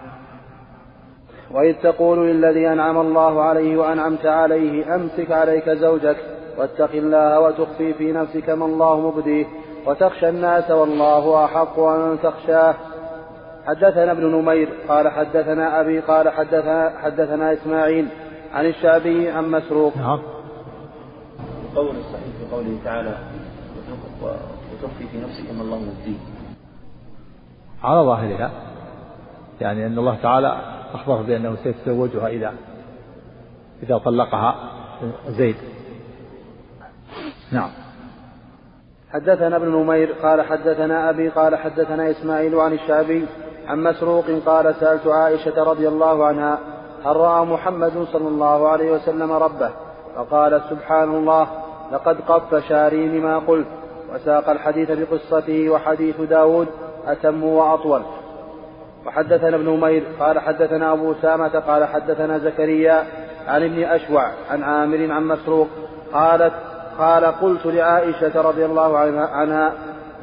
وإذ 1.51 1.75
تقول 1.83 2.29
للذي 2.29 2.69
أنعم 2.69 3.01
الله 3.01 3.43
عليه 3.43 3.77
وأنعمت 3.77 4.27
عليه 4.27 4.95
أمسك 4.95 5.31
عليك 5.31 5.71
زوجك 5.71 6.17
واتق 6.59 6.91
الله 6.95 7.41
وتخفي 7.41 7.95
في 7.95 8.13
نفسك 8.13 8.51
ما 8.51 8.65
الله 8.65 9.01
مبديه 9.01 9.47
وتخشى 9.87 10.29
الناس 10.29 10.71
والله 10.71 11.45
أحق 11.45 11.79
أن 11.79 12.19
تخشاه. 12.23 12.75
حدثنا 13.67 14.13
ابن 14.13 14.27
نمير 14.27 14.69
قال 14.89 15.09
حدثنا 15.09 15.81
أبي 15.81 16.01
قال 16.01 16.29
حدثنا, 16.29 16.93
حدثنا 17.03 17.53
إسماعيل 17.53 18.09
عن 18.55 18.67
الشعبي 18.67 19.31
عن 19.31 19.51
مسروق. 19.51 19.97
نعم. 19.97 20.21
قول 21.77 21.97
الصحيح 21.97 22.35
في 22.39 22.55
قوله 22.55 22.79
تعالى 22.85 23.15
وتخفي 24.23 25.07
في 25.13 25.19
نفسك 25.19 25.55
ما 25.57 25.63
الله 25.63 25.79
مبديه. 25.79 26.19
على 27.83 28.01
ظاهرها 28.01 28.51
يعني 29.61 29.87
أن 29.87 29.99
الله 29.99 30.19
تعالى 30.23 30.57
أخبر 30.95 31.23
بأنه 31.23 31.57
سيتزوجها 31.65 32.29
إذا 32.29 32.53
إذا 33.83 33.99
طلقها 33.99 34.55
زيد. 35.29 35.57
نعم. 37.53 37.71
حدثنا 39.13 39.57
ابن 39.57 39.69
نمير 39.69 40.13
قال 40.23 40.43
حدثنا 40.43 41.11
أبي 41.11 41.29
قال 41.29 41.57
حدثنا 41.57 42.11
إسماعيل 42.11 42.55
عن 42.55 42.73
الشعبي 42.73 43.27
عن 43.67 43.83
مسروق 43.83 44.25
قال 44.47 44.75
سألت 44.75 45.07
عائشة 45.07 45.63
رضي 45.63 45.89
الله 45.89 46.25
عنها 46.25 46.59
هل 47.05 47.17
رأى 47.17 47.45
محمد 47.47 48.07
صلى 48.13 48.29
الله 48.29 48.69
عليه 48.69 48.93
وسلم 48.93 49.33
ربه؟ 49.33 49.71
فقالت 50.17 50.63
سبحان 50.71 51.09
الله 51.15 51.49
لقد 51.93 52.21
قف 52.21 52.69
شاري 52.69 53.09
لما 53.09 53.39
قلت. 53.39 53.67
وساق 54.15 54.51
الحديث 54.51 54.91
بقصته 54.91 55.71
وحديث 55.71 56.21
داود 56.21 56.69
أتم 57.07 57.45
وأطول. 57.45 58.03
وحدثنا 59.07 59.57
ابن 59.57 59.69
نمير 59.69 60.03
قال 60.21 60.39
حدثنا 60.39 60.93
أبو 60.93 61.15
سامة 61.23 61.59
قال 61.59 61.85
حدثنا 61.85 62.39
زكريا 62.39 63.05
عن 63.49 63.63
ابن 63.63 63.83
أشوع 63.83 64.31
عن 64.51 64.63
عامر 64.63 65.13
عن 65.13 65.25
مسروق 65.25 65.69
قالت 66.13 66.53
قال 66.99 67.25
قلت 67.25 67.67
لعائشة 67.67 68.41
رضي 68.41 68.65
الله 68.65 68.99
عنها 68.99 69.73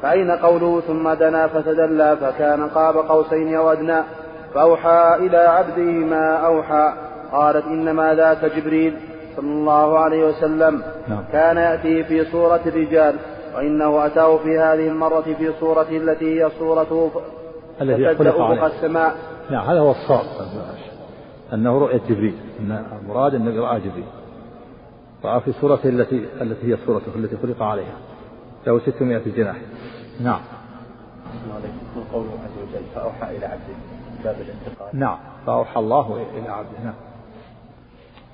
فأين 0.01 0.31
قوله 0.31 0.81
ثم 0.81 1.09
دنا 1.13 1.47
فتدلى 1.47 2.17
فكان 2.21 2.69
قاب 2.69 2.97
قوسين 2.97 3.55
أو 3.55 3.71
أدنى 3.71 4.01
فأوحى 4.53 5.15
إلى 5.19 5.37
عبده 5.37 5.91
ما 5.91 6.35
أوحى 6.35 6.93
قالت 7.31 7.65
إنما 7.65 8.13
ذاك 8.13 8.45
جبريل 8.45 8.97
صلى 9.35 9.45
الله 9.45 9.99
عليه 9.99 10.27
وسلم 10.27 10.83
نعم. 11.07 11.23
كان 11.31 11.57
يأتي 11.57 12.03
في 12.03 12.25
صورة 12.25 12.59
الرجال 12.65 13.15
وإنه 13.55 14.05
أتاه 14.05 14.37
في 14.37 14.59
هذه 14.59 14.87
المرة 14.87 15.21
في 15.21 15.51
صورته 15.59 15.97
التي 15.97 16.43
هي 16.43 16.49
صورته 16.59 17.11
الذي 17.81 18.15
خلق 18.15 18.41
عليه. 18.41 18.65
السماء. 18.65 19.15
نعم 19.49 19.69
هذا 19.69 19.79
هو 19.79 19.91
الصواب. 19.91 20.25
أنه 21.53 21.79
رؤية 21.79 22.01
جبريل. 22.09 22.35
أن 22.59 22.85
المراد 23.01 23.35
أنه 23.35 23.61
رأى 23.61 23.79
جبريل. 23.79 24.05
رأى 25.25 25.41
في 25.41 25.51
صورته 25.51 25.89
التي 25.89 26.25
التي 26.41 26.73
هي 26.73 26.77
صورته 26.85 27.15
التي 27.15 27.37
خلق 27.37 27.63
عليها. 27.63 27.97
له 28.67 28.79
600 28.79 29.21
جناح. 29.25 29.57
نعم. 30.21 30.39
قوله 32.13 32.29
عز 32.29 32.57
وجل 32.63 32.85
فأوحى 32.95 33.37
إلى 33.37 33.45
عبده 33.45 33.75
باب 34.23 34.35
الانتقال. 34.35 34.99
نعم. 34.99 35.17
فأوحى 35.45 35.79
الله 35.79 36.25
إلى 36.37 36.49
عبده. 36.49 36.79
نعم. 36.83 36.93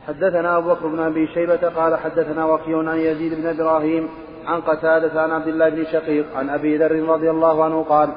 حدثنا 0.08 0.58
أبو 0.58 0.70
بكر 0.70 0.88
بن 0.88 1.00
أبي 1.00 1.28
شيبة 1.28 1.70
قال 1.70 1.96
حدثنا 1.96 2.46
وكيع 2.46 2.78
عن 2.78 2.98
يزيد 2.98 3.34
بن 3.34 3.48
إبراهيم 3.48 4.10
عن 4.46 4.62
قتادة 4.62 5.22
عن 5.22 5.32
عبد 5.32 5.48
الله 5.48 5.70
بن 5.70 5.86
شقيق 5.86 6.26
عن 6.36 6.50
أبي 6.50 6.78
ذر 6.78 7.04
رضي 7.10 7.30
الله 7.30 7.64
عنه 7.64 7.84
قال 7.84 8.10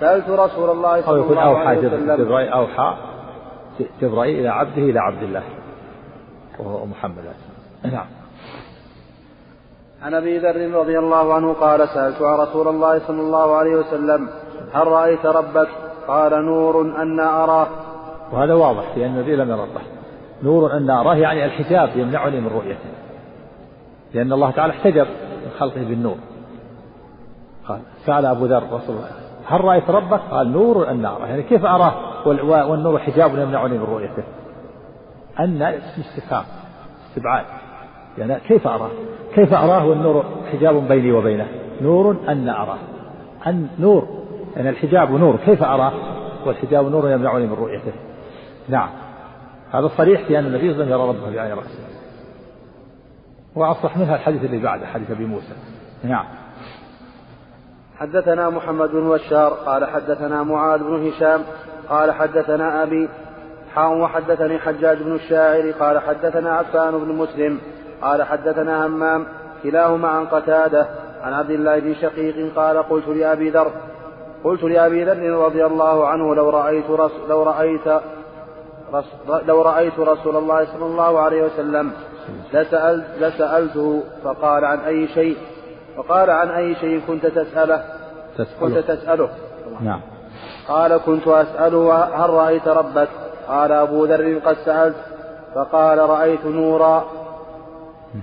سألت 0.00 0.28
رسول 0.28 0.70
الله 0.70 1.02
صلى 1.02 1.20
الله 1.20 1.58
عليه 1.58 1.78
وسلم. 1.78 2.16
جبرائيل 2.16 2.48
أوحى 2.52 2.96
جبرائيل 4.02 4.40
إلى 4.40 4.48
عبده 4.48 4.82
إلى 4.82 4.98
عبد 4.98 5.22
الله 5.22 5.42
وهو 6.58 6.86
محمد. 6.86 7.24
نعم. 7.84 8.06
عن 10.02 10.14
أبي 10.14 10.38
ذر 10.38 10.78
رضي 10.80 10.98
الله 10.98 11.34
عنه 11.34 11.52
قال 11.52 11.88
سألت 11.88 12.22
عن 12.22 12.38
رسول 12.38 12.68
الله 12.68 12.98
صلى 13.06 13.20
الله 13.20 13.56
عليه 13.56 13.76
وسلم 13.76 14.28
هل 14.72 14.86
رأيت 14.86 15.26
ربك؟ 15.26 15.68
قال 16.08 16.44
نور 16.44 16.80
أنا 16.80 17.44
أراه. 17.44 17.66
وهذا 18.32 18.54
واضح 18.54 18.96
لأن 18.96 19.10
النبي 19.10 19.36
لم 19.36 19.50
يرى 19.50 19.60
ربه 19.60 19.80
نور 20.42 20.72
أنا 20.72 21.00
أراه 21.00 21.14
يعني 21.14 21.44
الحجاب 21.44 21.88
يمنعني 21.96 22.40
من 22.40 22.46
رؤيته. 22.48 22.90
لأن 24.14 24.32
الله 24.32 24.50
تعالى 24.50 24.72
احتجب 24.72 25.06
من 25.44 25.50
خلقه 25.58 25.84
بالنور. 25.84 26.16
قال 27.68 27.80
سأل 28.06 28.26
أبو 28.26 28.46
ذر 28.46 28.62
رسول 28.62 28.96
الله. 28.96 29.29
هل 29.50 29.64
رأيت 29.64 29.90
ربك؟ 29.90 30.20
قال 30.30 30.52
نور 30.52 30.90
اراه 31.06 31.26
يعني 31.26 31.42
كيف 31.42 31.64
أراه؟ 31.64 31.94
والنور 32.28 32.98
حجاب 32.98 33.38
يمنعني 33.38 33.78
من 33.78 33.84
رؤيته. 33.84 34.22
أن 35.40 35.62
اسم 35.62 36.00
استفهام 36.00 36.44
استبعاد. 37.08 37.44
يعني 38.18 38.40
كيف 38.40 38.66
أراه؟ 38.66 38.90
كيف 39.34 39.54
أراه 39.54 39.86
والنور 39.86 40.24
حجاب 40.52 40.88
بيني 40.88 41.12
وبينه؟ 41.12 41.48
نور 41.82 42.16
أن 42.28 42.48
أراه. 42.48 42.78
أن 43.46 43.68
نور 43.78 44.08
يعني 44.56 44.68
الحجاب 44.68 45.10
نور. 45.10 45.36
كيف 45.36 45.62
أراه؟ 45.62 45.92
والحجاب 46.46 46.90
نور 46.90 47.10
يمنعني 47.10 47.46
من 47.46 47.52
رؤيته. 47.52 47.92
نعم. 48.68 48.88
هذا 49.72 49.88
صريح 49.88 50.22
في 50.26 50.38
أن 50.38 50.46
النبي 50.46 50.74
صلى 50.74 50.84
الله 50.84 50.94
عليه 50.94 51.04
وسلم 51.04 51.22
يرى 51.22 51.30
ربه 51.30 51.36
بعين 51.36 51.52
رأسه. 51.52 51.78
وأصح 53.54 53.96
منها 53.96 54.14
الحديث 54.16 54.44
اللي 54.44 54.58
بعده 54.58 54.86
حديث 54.86 55.10
أبي 55.10 55.24
موسى. 55.24 55.54
نعم. 56.04 56.24
حدثنا 58.00 58.50
محمد 58.50 58.90
بن 58.92 59.08
بشار 59.08 59.50
قال 59.52 59.84
حدثنا 59.84 60.42
معاذ 60.42 60.80
بن 60.80 61.08
هشام 61.08 61.42
قال 61.88 62.12
حدثنا 62.12 62.82
أبي 62.82 63.08
حاء 63.74 63.92
وحدثني 63.92 64.58
حجاج 64.58 65.02
بن 65.02 65.14
الشاعر 65.14 65.70
قال 65.70 65.98
حدثنا 65.98 66.56
عفان 66.56 66.98
بن 66.98 67.12
مسلم 67.12 67.58
قال 68.02 68.22
حدثنا 68.22 68.86
همام 68.86 69.26
كلاهما 69.62 70.08
عن 70.08 70.26
قتادة 70.26 70.86
عن 71.22 71.32
عبد 71.32 71.50
الله 71.50 71.78
بن 71.78 71.94
شقيق 71.94 72.54
قال 72.56 72.82
قلت 72.82 73.08
لأبي 73.08 73.50
ذر 73.50 73.70
قلت 74.44 74.62
لأبي 74.62 75.04
ذر 75.04 75.44
رضي 75.44 75.66
الله 75.66 76.06
عنه 76.06 76.34
لو 76.34 76.50
رأيت 76.50 76.90
رس 76.90 77.12
لو 77.28 77.42
رأيت 77.42 77.88
رس 78.94 79.04
لو 79.46 79.62
رأيت 79.62 79.98
رسول 79.98 80.36
الله 80.36 80.64
صلى 80.64 80.86
الله 80.86 81.20
عليه 81.20 81.42
وسلم 81.42 81.92
لسألت 82.52 83.04
لسألته 83.20 84.02
فقال 84.24 84.64
عن 84.64 84.78
أي 84.78 85.08
شيء؟ 85.08 85.36
فقال 85.96 86.30
عن 86.30 86.48
أي 86.48 86.74
شيء 86.74 87.00
كنت 87.08 87.26
تسأله؟ 87.26 87.84
كنت 88.60 88.78
تسأله. 88.78 89.28
نعم. 89.80 90.00
قال 90.68 90.96
كنت 90.96 91.28
أسأله 91.28 92.04
هل 92.04 92.30
رأيت 92.30 92.68
ربك؟ 92.68 93.08
قال 93.48 93.72
أبو 93.72 94.04
ذر 94.04 94.38
قد 94.38 94.56
سألت. 94.64 94.96
فقال 95.54 95.98
رأيت 95.98 96.46
نورا. 96.46 97.04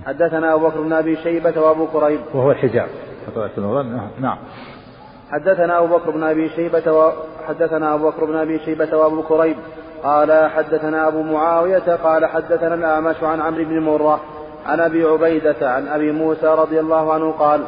حدثنا 0.06 0.54
أبو 0.54 0.68
بكر 0.68 0.80
بن 0.80 0.92
أبي 0.92 1.16
شيبة 1.16 1.60
وأبو 1.60 1.86
كريب 1.86 2.20
وهو 2.34 2.50
الحجاب. 2.50 2.88
نعم. 4.20 4.38
حدثنا 5.30 5.78
أبو 5.78 5.96
بكر 5.96 6.10
بن 6.10 6.22
أبي 6.22 6.48
شيبة 6.48 6.92
و... 6.92 7.12
حدثنا 7.48 7.94
أبو 7.94 8.10
بكر 8.10 8.24
بن 8.24 8.36
أبي 8.36 8.58
شيبة 8.58 8.96
وأبو 8.96 9.22
كريب 9.22 9.56
قال 10.02 10.50
حدثنا 10.50 11.08
أبو 11.08 11.22
معاوية 11.22 11.96
قال 11.96 12.26
حدثنا 12.26 12.74
الأعمش 12.74 13.22
عن 13.22 13.40
عمرو 13.40 13.64
بن 13.64 13.78
مرة. 13.80 14.20
عن 14.68 14.80
أبي 14.80 15.04
عبيدة 15.04 15.56
عن 15.70 15.88
أبي 15.88 16.12
موسى 16.12 16.46
رضي 16.46 16.80
الله 16.80 17.12
عنه 17.12 17.32
قال 17.32 17.64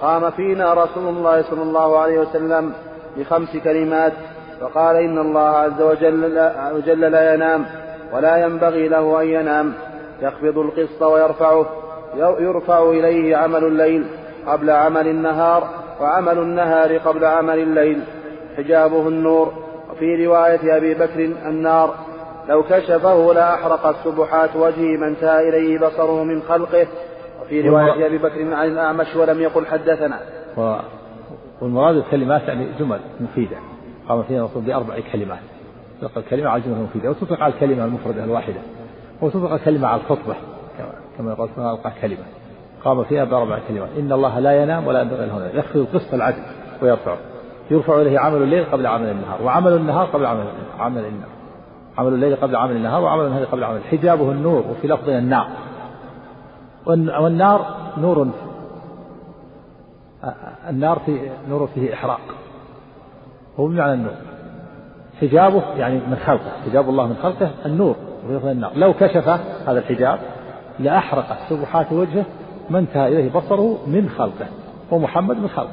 قام 0.00 0.30
فينا 0.30 0.74
رسول 0.74 1.08
الله 1.08 1.42
صلى 1.42 1.62
الله 1.62 1.98
عليه 1.98 2.18
وسلم 2.18 2.72
بخمس 3.16 3.56
كلمات 3.56 4.12
فقال 4.60 4.96
إن 4.96 5.18
الله 5.18 5.48
عز 5.48 5.82
وجل 5.82 6.34
لا, 6.34 6.72
وجل 6.72 7.00
لا 7.00 7.34
ينام 7.34 7.66
ولا 8.12 8.36
ينبغي 8.36 8.88
له 8.88 9.22
أن 9.22 9.26
ينام 9.26 9.72
يخفض 10.22 10.58
القسط 10.58 11.02
ويرفعه 11.02 11.66
يرفع 12.16 12.82
إليه 12.90 13.36
عمل 13.36 13.64
الليل 13.64 14.06
قبل 14.46 14.70
عمل 14.70 15.08
النهار 15.08 15.68
وعمل 16.00 16.38
النهار 16.38 16.96
قبل 16.98 17.24
عمل 17.24 17.58
الليل. 17.58 18.00
حجابه 18.56 19.08
النور. 19.08 19.52
وفي 19.92 20.26
رواية 20.26 20.76
أبي 20.76 20.94
بكر 20.94 21.20
النار 21.46 21.94
لو 22.48 22.62
كشفه 22.62 23.32
لأحرقت 23.32 23.96
سبحات 24.04 24.56
وجهه 24.56 24.96
ما 25.00 25.08
انتهى 25.08 25.48
إليه 25.48 25.78
بصره 25.78 26.24
من 26.24 26.42
خلقه. 26.42 26.86
وفي 27.42 27.68
رواية 27.68 28.06
أبي 28.06 28.18
بكر 28.18 28.54
عن 28.54 28.66
الأعمش 28.66 29.16
ولم 29.16 29.40
يقل 29.40 29.66
حدثنا. 29.66 30.20
والمراد 31.60 31.96
الكلمات 31.96 32.42
يعني 32.42 32.66
جمل 32.78 33.00
مفيدة. 33.20 33.56
قام 34.08 34.22
فيها 34.22 34.38
الرسول 34.38 34.62
بأربع 34.62 34.94
كلمات. 35.12 35.38
تطلق 36.00 36.18
الكلمة 36.18 36.48
على 36.48 36.62
الجملة 36.62 36.78
المفيدة 36.78 37.10
وتطلق 37.10 37.40
على 37.40 37.52
الكلمة 37.54 37.84
المفردة 37.84 38.24
الواحدة 38.24 38.60
وتطلق 39.22 39.52
الكلمة 39.52 39.88
على 39.88 40.00
الخطبة 40.00 40.34
كما 41.18 41.32
يقول 41.32 41.48
ألقى 41.58 41.92
كلمة 42.02 42.24
قام 42.84 43.04
فيها 43.04 43.24
بأربع 43.24 43.58
كلمات. 43.68 43.88
إن 43.98 44.12
الله 44.12 44.38
لا 44.38 44.62
ينام 44.62 44.86
ولا 44.86 45.00
ينبغي 45.00 45.26
له 45.26 45.50
يخفض 45.54 45.76
القسط 45.76 46.14
العدل 46.14 46.42
ويرفعه. 46.82 47.16
يرفع 47.70 48.00
إليه 48.00 48.18
عمل 48.18 48.42
الليل 48.42 48.64
قبل 48.64 48.86
عمل 48.86 49.10
النهار 49.10 49.42
وعمل 49.42 49.72
النهار 49.72 50.06
قبل 50.06 50.26
عمل 50.26 50.44
عمل 50.78 51.04
النهار. 51.04 51.33
عمل 51.98 52.12
الليل 52.12 52.36
قبل 52.36 52.56
عمل 52.56 52.76
النهار 52.76 53.02
وعمل 53.02 53.24
النهار 53.24 53.44
قبل 53.44 53.64
عمل 53.64 53.84
حجابه 53.84 54.30
النور 54.30 54.64
وفي 54.70 54.88
لفظ 54.88 55.08
النار. 55.08 55.48
والنار 56.86 57.76
نور 57.98 58.28
النار 60.68 60.98
في 60.98 61.30
نور 61.48 61.66
فيه 61.74 61.94
إحراق. 61.94 62.20
هو 63.60 63.66
بمعنى 63.66 63.92
النور. 63.92 64.14
حجابه 65.20 65.62
يعني 65.76 65.94
من 65.94 66.16
خلقه. 66.16 66.50
حجاب 66.64 66.88
الله 66.88 67.06
من 67.06 67.16
خلقه 67.22 67.50
النور 67.66 67.96
وفي 68.28 68.50
النار. 68.50 68.72
لو 68.74 68.92
كشف 68.92 69.28
هذا 69.66 69.78
الحجاب 69.78 70.18
لأحرقت 70.78 71.38
سبحات 71.48 71.92
وجهه 71.92 72.24
ما 72.70 72.78
انتهى 72.78 73.08
إليه 73.08 73.32
بصره 73.32 73.78
من 73.86 74.08
خلقه. 74.08 74.46
ومحمد 74.90 75.36
من 75.36 75.48
خلقه. 75.48 75.70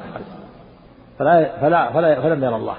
فلا 1.20 1.62
فلا 1.62 1.92
فلا 1.92 2.22
فلم 2.22 2.44
يرى 2.44 2.56
الله. 2.56 2.76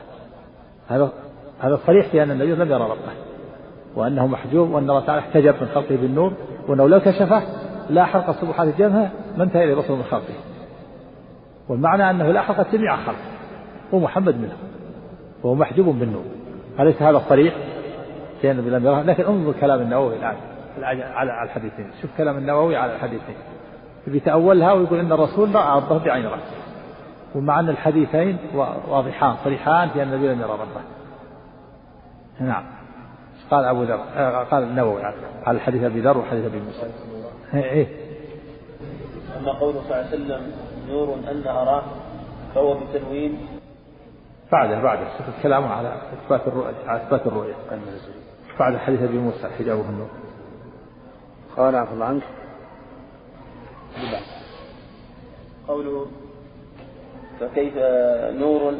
هذا 0.89 1.13
هذا 1.61 1.79
صريح 1.87 2.07
في 2.07 2.23
أن 2.23 2.31
النبي 2.31 2.55
لم 2.55 2.71
يرى 2.73 2.85
ربه. 2.85 3.32
وأنه 3.97 4.27
محجوب 4.27 4.71
وأن 4.71 4.91
الله 4.91 5.07
تعالى 5.07 5.21
احتجب 5.21 5.55
من 5.61 5.69
خلقه 5.75 5.97
بالنور 5.97 6.33
وأنه 6.69 6.89
لو 6.89 7.01
كشفه 7.01 7.43
لا 7.91 8.05
حرق 8.05 8.31
سبحات 8.31 8.69
جبهة 8.69 9.11
ما 9.37 9.45
انتهى 9.45 9.65
إليه 9.65 9.75
بصره 9.75 9.95
من 9.95 10.03
خلقه. 10.03 10.35
والمعنى 11.69 12.11
أنه 12.11 12.33
لا 12.33 12.41
حرق 12.41 12.73
جميع 12.73 12.97
خلقه 12.97 13.17
ومحمد 13.93 14.37
منه 14.37 14.57
وهو 15.43 15.55
محجوب 15.55 15.87
بالنور. 15.87 16.25
أليس 16.81 17.03
هذا 17.03 17.19
صريح 17.19 17.55
في 18.41 18.51
أن 18.51 18.59
النبي 18.59 18.71
لم 18.71 18.87
يره. 18.87 19.03
لكن 19.03 19.25
انظر 19.25 19.53
كلام 19.61 19.81
النووي 19.81 20.17
الآن 20.17 20.37
على 21.15 21.45
الحديثين. 21.45 21.91
شوف 22.03 22.11
كلام 22.19 22.37
النووي 22.37 22.77
على 22.77 22.95
الحديثين. 22.95 23.35
بيتأولها 24.07 24.73
ويقول 24.73 24.99
إن 24.99 25.13
الرسول 25.13 25.55
رأى 25.55 25.77
ربه 25.77 26.05
بعين 26.05 26.27
رأسه. 26.27 26.57
ومع 27.35 27.61
أن 27.61 27.69
الحديثين 27.69 28.37
واضحان 28.89 29.35
صريحان 29.45 29.89
في 29.89 30.03
أن 30.03 30.09
النبي 30.09 30.29
لم 30.29 30.41
يرى 30.41 30.53
ربه. 30.53 30.83
نعم. 32.41 32.65
قال 33.53 33.65
أبو 33.65 33.83
ذر 33.83 34.05
آه، 34.17 34.45
قال 34.45 34.63
النووي 34.63 35.03
على 35.47 35.57
الحديث 35.57 35.83
أبي 35.83 36.01
ذر 36.01 36.19
وحديث 36.19 36.45
أبي 36.45 36.61
موسى. 36.61 36.91
إيه 37.55 37.87
أما 39.41 39.53
قوله 39.53 39.81
صلى 39.89 39.91
الله 39.91 39.97
عليه 39.97 40.09
وسلم 40.09 40.53
نور 40.89 41.15
أن 41.15 41.47
أراه 41.47 41.83
فهو 42.55 42.75
بتنوين. 42.75 43.47
بعده 44.53 44.83
بعده 44.83 45.05
شوف 45.19 45.43
كلامه 45.43 45.69
على 45.69 45.97
إثبات 46.13 46.47
الرؤية 46.47 46.75
على 46.87 47.03
إثبات 47.03 47.27
الرؤية. 47.27 47.55
بعد 48.59 48.77
حديث 48.77 49.03
أبي 49.03 49.19
موسى 49.19 49.49
حجابه 49.59 49.89
النور. 49.89 50.09
قال 51.57 51.77
عفوا 51.77 51.95
الله 51.95 52.07
عنك. 52.07 52.23
قوله 55.69 56.07
فكيف 57.41 57.75
نور 58.39 58.75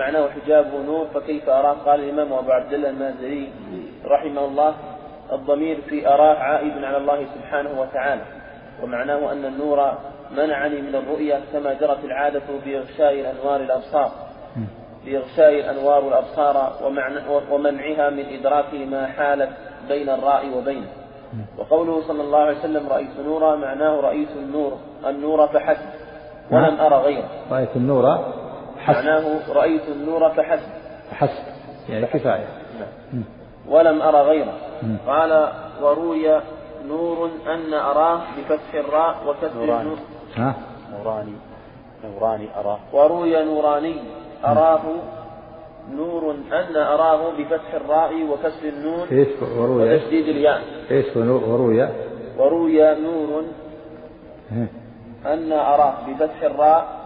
ومعناه 0.00 0.28
حجابه 0.28 0.82
نور 0.86 1.06
فكيف 1.14 1.48
أراه؟ 1.48 1.72
قال 1.72 2.00
الإمام 2.00 2.32
أبو 2.32 2.50
عبد 2.50 2.72
الله 2.72 2.90
المازري 2.90 3.52
رحمه 4.04 4.44
الله 4.44 4.74
الضمير 5.32 5.80
في 5.80 6.08
أراه 6.08 6.34
عائد 6.34 6.84
على 6.84 6.96
الله 6.96 7.26
سبحانه 7.34 7.80
وتعالى 7.80 8.22
ومعناه 8.82 9.32
أن 9.32 9.44
النور 9.44 9.92
منعني 10.36 10.80
من 10.80 10.94
الرؤية 10.94 11.40
كما 11.52 11.72
جرت 11.74 12.04
العادة 12.04 12.42
بإغشاء 12.64 13.12
الأنوار 13.20 13.60
الأبصار. 13.60 14.10
بإغشاء 15.04 15.60
الأنوار 15.60 16.08
الأبصار 16.08 16.72
ومنعها 17.50 18.10
من 18.10 18.24
إدراك 18.38 18.74
ما 18.74 19.06
حالت 19.06 19.50
بين 19.88 20.08
الراء 20.08 20.58
وبينه. 20.58 20.88
وقوله 21.58 22.02
صلى 22.08 22.22
الله 22.22 22.38
عليه 22.38 22.58
وسلم 22.58 22.88
رأيت 22.88 23.20
نورا 23.26 23.56
معناه 23.56 24.00
رأيت 24.00 24.28
النور 24.36 24.78
النور 25.06 25.46
فحسب 25.46 25.88
ولم 26.50 26.80
أرى 26.80 26.96
غيره. 26.96 27.28
رأيت 27.50 27.76
النور 27.76 28.39
حسب 28.80 29.06
معناه 29.06 29.52
رأيت 29.52 29.88
النور 29.88 30.30
فحسب. 30.30 30.68
فحسب. 31.10 31.42
يعني 31.88 32.06
كفاية. 32.06 32.46
نعم. 33.12 33.22
ولم 33.68 34.02
أرى 34.02 34.20
غيره. 34.20 34.54
قال 35.06 35.48
وروي 35.82 36.40
نور 36.88 37.30
أن 37.46 37.74
أراه 37.74 38.20
بفتح 38.38 38.74
الراء 38.74 39.16
وكسر 39.26 39.80
النور. 39.80 39.98
ها؟ 40.36 40.54
نوراني. 40.92 41.32
نوراني 42.04 42.48
أراه. 42.56 42.78
وروي 42.92 43.44
نوراني. 43.44 43.96
أراه 44.44 44.82
نور 45.90 46.34
أن 46.52 46.76
أراه 46.76 47.30
بفتح 47.38 47.74
الراء 47.74 48.24
وكسر 48.24 48.68
النون 48.68 49.08
إيش 49.12 49.28
وروي 49.58 49.94
وتشديد 49.94 50.28
الياء. 50.28 50.60
إيش 50.90 51.16
وروي. 51.16 51.88
وروي 52.38 52.94
نور 52.94 53.44
أن 55.26 55.52
أراه 55.52 55.94
بفتح 56.08 56.42
الراء. 56.42 57.00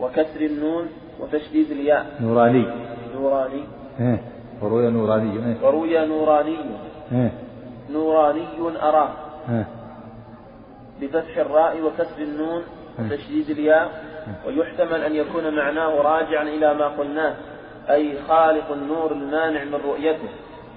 وكسر 0.00 0.40
النون 0.40 0.88
وتشديد 1.20 1.70
الياء. 1.70 2.06
نوراني. 2.20 2.66
نوراني. 3.14 3.64
وروي 4.62 4.90
نوراني. 4.90 5.56
وروي 5.62 6.06
نوراني. 6.06 6.56
نوراني 7.90 8.46
أراه 8.82 9.08
بفتح 11.00 11.38
الراء 11.38 11.82
وكسر 11.82 12.22
النون 12.22 12.62
وتشديد 12.98 13.50
الياء. 13.50 13.88
ويحتمل 14.46 15.02
أن 15.02 15.14
يكون 15.14 15.56
معناه 15.56 16.02
راجعا 16.02 16.42
إلى 16.42 16.74
ما 16.74 16.88
قلناه. 16.88 17.34
أي 17.90 18.18
خالق 18.28 18.72
النور 18.72 19.12
المانع 19.12 19.64
من 19.64 19.74
رؤيته. 19.74 20.28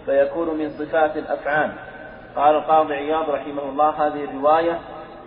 فيكون 0.06 0.58
من 0.58 0.70
صفات 0.70 1.18
الأفعال. 1.18 1.72
قال 2.36 2.56
القاضي 2.56 2.94
عياض 2.94 3.30
رحمه 3.30 3.70
الله 3.70 3.90
هذه 3.90 4.24
الرواية 4.24 4.80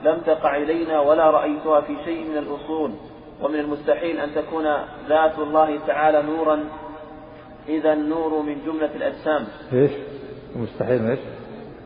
لم 0.05 0.19
تقع 0.27 0.57
إلينا 0.57 1.01
ولا 1.01 1.31
رأيتها 1.31 1.81
في 1.81 1.97
شيء 2.05 2.31
من 2.31 2.37
الأصول. 2.37 2.91
ومن 3.43 3.61
المستحيل 3.61 4.21
أن 4.21 4.35
تكون 4.35 4.65
ذات 5.09 5.39
الله 5.39 5.79
تعالى 5.87 6.23
نورا. 6.23 6.65
إذا 7.69 7.93
النور 7.93 8.43
من 8.43 8.57
جملة 8.67 8.91
الأجسام. 8.95 9.47
إيش؟ 9.73 9.91
مستحيل 10.57 11.11
إيش؟ 11.11 11.19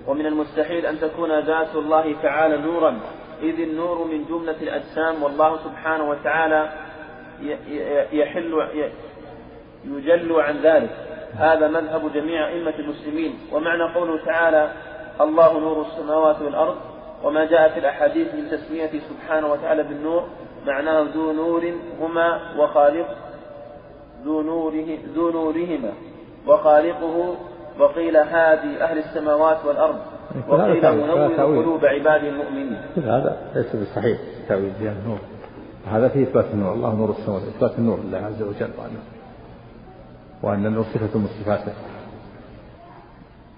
ومن 0.06 0.26
المستحيل 0.26 0.86
أن 0.86 1.00
تكون 1.00 1.40
ذات 1.40 1.74
الله 1.74 2.14
تعالى 2.22 2.56
نورا. 2.56 3.00
إذ 3.42 3.60
النور 3.60 4.04
من 4.04 4.24
جملة 4.24 4.56
الأجسام 4.62 5.22
والله 5.22 5.56
سبحانه 5.64 6.10
وتعالى 6.10 6.68
يحل 8.12 8.68
يجل 9.84 10.32
عن 10.40 10.56
ذلك. 10.62 10.90
هذا 11.34 11.68
مذهب 11.68 12.12
جميع 12.12 12.48
أئمة 12.48 12.74
المسلمين. 12.78 13.38
ومعنى 13.52 13.94
قوله 13.94 14.24
تعالى 14.24 14.72
الله 15.20 15.60
نور 15.60 15.86
السماوات 15.86 16.42
والأرض. 16.42 16.76
وما 17.24 17.44
جاء 17.44 17.68
في 17.68 17.80
الأحاديث 17.80 18.34
من 18.34 18.50
تسميته 18.50 19.00
سبحانه 19.08 19.52
وتعالى 19.52 19.82
بالنور. 19.82 20.28
معناه 20.68 21.06
ذو 21.14 21.32
نور 21.32 21.62
هما 22.00 22.28
وخالق 22.58 23.08
ذو 24.24 24.42
نوره 24.42 24.88
ذو 25.14 25.30
نورهما. 25.30 25.92
وخالقه 26.46 27.36
وقيل 27.78 28.16
هادي 28.16 28.82
أهل 28.82 28.98
السماوات 28.98 29.64
والأرض. 29.66 29.98
وقيل 30.48 30.92
منور 30.96 31.28
قلوب 31.36 31.84
عباده 31.84 32.28
المؤمنين. 32.28 32.80
هذا 32.96 33.32
ليس 33.54 33.76
بصحيح 33.76 34.18
تأويل 34.48 34.72
بها 34.80 34.92
النور. 34.92 35.18
هذا 35.92 36.08
فيه 36.08 36.22
إثبات 36.22 36.44
النور. 36.52 36.72
الله 36.72 36.94
نور 36.94 37.10
السماوات 37.10 37.42
إثبات 37.42 37.78
النور 37.78 37.98
لله 38.04 38.18
عز 38.18 38.42
وجل 38.42 38.70
وأن 38.78 38.96
وأن 40.42 40.66
النور 40.66 40.84
صفة 40.84 41.18
من 41.18 41.26
صفاته. 41.26 41.72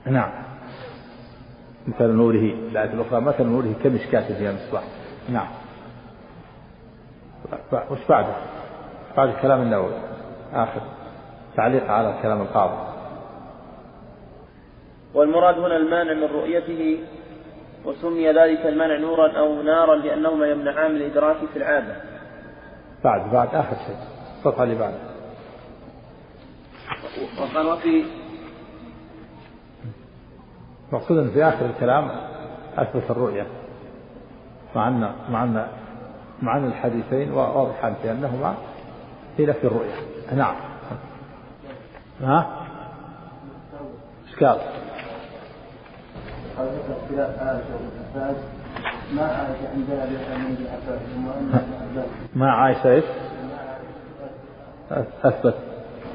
نعم. 0.07 0.31
مثل 1.89 2.07
نوره 2.07 2.55
الآية 2.71 2.93
الأخرى 2.93 3.21
مثل 3.21 3.45
نوره 3.45 3.75
كمشكاة 3.85 4.39
فيها 4.39 4.53
مصباح 4.53 4.83
نعم. 5.29 5.49
وش 7.91 7.99
بعده؟ 8.09 8.35
بعد 9.17 9.35
كلام 9.43 9.63
النووي. 9.63 9.93
آخر. 10.55 10.81
تعليق 11.57 11.91
على 11.91 12.15
كلام 12.23 12.41
القاضي. 12.41 12.91
والمراد 15.15 15.59
هنا 15.59 15.77
المانع 15.77 16.13
من 16.13 16.25
رؤيته 16.25 16.99
وسمي 17.85 18.29
ذلك 18.29 18.67
المانع 18.67 18.97
نورا 18.97 19.39
أو 19.39 19.63
نارا 19.63 19.97
لأنهما 19.97 20.47
يمنعان 20.47 20.91
من 20.91 20.97
الإدراك 20.97 21.37
في 21.53 21.57
العادة. 21.57 21.97
بعد 23.05 23.33
بعد 23.33 23.55
آخر 23.55 23.77
شيء. 23.87 23.97
الصفحة 24.39 24.65
اللي 24.65 24.75
بعد. 24.75 24.95
وقال 27.41 27.67
وفي 27.67 28.05
مقصود 30.93 31.31
في 31.31 31.45
آخر 31.45 31.67
الكلام 31.67 32.11
أثبت 32.77 33.11
الرؤية 33.11 33.47
مع 34.77 34.89
أن 34.89 35.13
مع 35.31 35.45
أن 35.45 35.67
مع 36.43 36.57
أن 36.57 36.67
الحديثين 36.67 37.33
واضحان 37.33 37.95
في 38.03 38.11
أنهما 38.11 38.55
في 39.37 39.47
نفي 39.47 39.65
الرؤية 39.65 39.95
نعم 40.37 40.55
ها 42.21 42.67
إيش 44.29 44.45
قال؟ 44.45 44.59
ما 49.15 49.23
عندها 49.75 50.07
من 50.07 50.67
ما 52.35 52.51
عائشة 52.51 52.91
إيش؟ 52.91 53.05
أثبت 55.25 55.55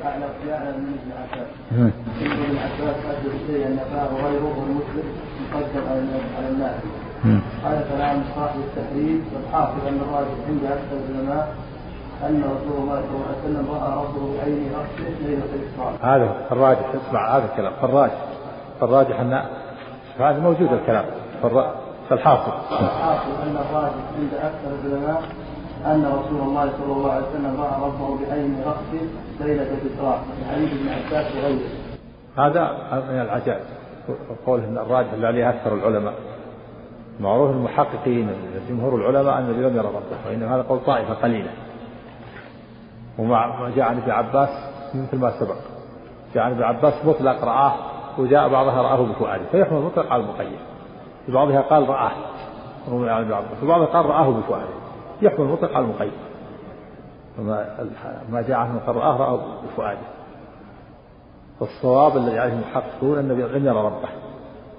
أعلى 0.05 0.25
يعلم 0.47 0.79
من 0.79 0.97
ابن 1.01 1.11
عباس. 1.21 1.47
ابن 2.21 2.57
عباس 2.57 2.95
أثبت 3.05 3.31
شيئا 3.47 3.69
نفاه 3.69 4.07
غيره 4.07 4.63
المسلم 4.67 5.07
مقدم 5.51 5.87
على 6.37 6.47
الناس. 6.49 6.81
هذا 7.63 7.85
كلام 7.91 8.23
صاحب 8.35 8.59
التحريم 8.59 9.25
والحافظ 9.35 9.87
أن 9.87 9.99
الراجح 10.05 10.37
عند 10.49 10.63
أكثر 10.63 10.97
العلماء 11.09 11.55
أن 12.27 12.43
رسول 12.43 12.83
الله 12.83 13.01
صلى 13.01 13.15
الله 13.15 13.25
عليه 13.27 13.43
وسلم 13.45 13.65
رأى 13.71 13.91
ربه 14.03 14.37
بعينه 14.37 14.77
رأسه 14.77 15.27
ليلة 15.27 15.49
الإسراء. 15.55 15.93
هذا 16.01 16.35
الراجح 16.51 16.85
اسمع 17.07 17.37
هذا 17.37 17.45
الكلام 17.51 17.73
فالراجح 17.81 18.17
فالراجح 18.81 19.19
أن 19.19 19.41
هذا 20.19 20.39
موجود 20.39 20.73
الكلام 20.73 21.05
فالحاصل 22.09 22.51
الحاصل 22.71 23.31
أن 23.43 23.57
الراجح 23.69 24.03
عند 24.19 24.33
أكثر 24.33 24.69
العلماء 24.85 25.21
أن 25.85 26.05
رسول 26.05 26.41
الله 26.41 26.69
صلى 26.77 26.93
الله 26.93 27.11
عليه 27.11 27.25
وسلم 27.25 27.61
رأى 27.61 27.81
ربه 27.81 28.17
بعين 28.25 28.61
رأسه 28.65 29.05
ليلة 29.39 29.67
الإسراء 29.73 30.19
في 30.37 30.51
حديث 30.51 30.69
ابن 30.73 30.89
عباس 30.89 31.35
وغيره. 31.35 31.69
هذا 32.37 32.71
من 33.09 33.21
العجائب 33.21 33.61
قول 34.45 34.63
إن 34.63 34.77
الراجح 34.77 35.13
اللي 35.13 35.27
عليه 35.27 35.49
أكثر 35.49 35.73
العلماء 35.73 36.13
معروف 37.19 37.51
المحققين 37.51 38.29
جمهور 38.69 38.95
العلماء 38.95 39.37
أن 39.37 39.43
النبي 39.43 39.61
لم 39.61 39.77
يرى 39.77 39.87
ربه 39.87 40.27
وانما 40.27 40.55
هذا 40.55 40.61
قول 40.61 40.79
طائفة 40.85 41.13
قليلة. 41.13 41.49
ومع 43.17 43.61
ما 43.61 43.71
جاء 43.75 43.85
عن 43.85 43.97
ابن 43.97 44.11
عباس 44.11 44.49
مثل 44.95 45.17
ما 45.17 45.39
سبق. 45.39 45.55
جاء 46.35 46.43
عن 46.43 46.51
ابن 46.51 46.63
عباس 46.63 47.05
مطلق 47.05 47.43
رآه 47.43 47.73
وجاء 48.17 48.49
بعضها 48.49 48.81
رآه 48.81 49.01
بفؤاده 49.01 49.43
فيحمل 49.51 49.81
مطلق 49.81 50.11
على 50.11 50.23
المقيد. 50.23 50.57
في 51.25 51.31
بعضها 51.31 51.61
قال 51.61 51.89
رآه 51.89 52.11
عن 52.87 53.21
ابن 53.21 53.33
عباس. 53.33 53.63
وبعضها 53.63 53.85
قال 53.85 54.05
رآه 54.05 54.29
بفؤاده 54.29 54.73
يحمل 55.21 55.45
مطلق 55.45 55.75
على 55.75 55.85
المقيد. 55.85 56.11
وما 57.39 57.87
ما 58.31 58.41
جاء 58.41 58.57
عنه 58.57 58.79
قال 58.87 58.95
رآه 58.95 59.17
رآه 59.17 59.39
بفؤاده. 59.63 60.07
فالصواب 61.59 62.17
الذي 62.17 62.39
عليه 62.39 62.53
المحققون 62.53 63.17
أن 63.17 63.27
لم 63.27 63.65
يرى 63.65 63.77
ربه 63.77 64.09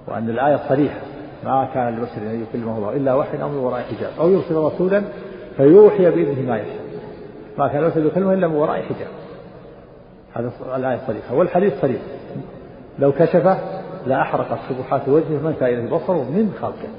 وأن 0.07 0.29
الآية 0.29 0.69
صريحة. 0.69 0.99
ما 1.43 1.69
كان 1.73 1.97
لبشر 1.97 2.17
أن 2.17 2.45
يكلمه 2.49 2.77
الله 2.77 2.95
إلا 2.95 3.13
وحي 3.13 3.41
أو 3.41 3.49
من 3.49 3.57
وراء 3.57 3.81
حجاب. 3.81 4.11
أو 4.19 4.29
يرسل 4.29 4.55
رسولا 4.55 5.03
فيوحي 5.57 6.11
بإذنه 6.11 6.49
ما 6.49 6.57
يشاء. 6.57 6.81
ما 7.57 7.67
كان 7.67 7.83
يرسل 7.83 8.05
يكلمه 8.05 8.33
إلا 8.33 8.47
من 8.47 8.55
وراء 8.55 8.81
حجاب. 8.81 9.07
هذا 10.33 10.51
الآية 10.75 10.99
صريحة 11.07 11.35
والحديث 11.35 11.81
صريح. 11.81 12.01
لو 12.99 13.11
كشفه 13.11 13.57
لأحرقت 14.05 14.59
سبحات 14.69 15.09
وجهه 15.09 15.39
من 15.43 15.55
إليه 15.61 15.89
بصره 15.89 16.23
من 16.23 16.53
خلقه. 16.61 16.89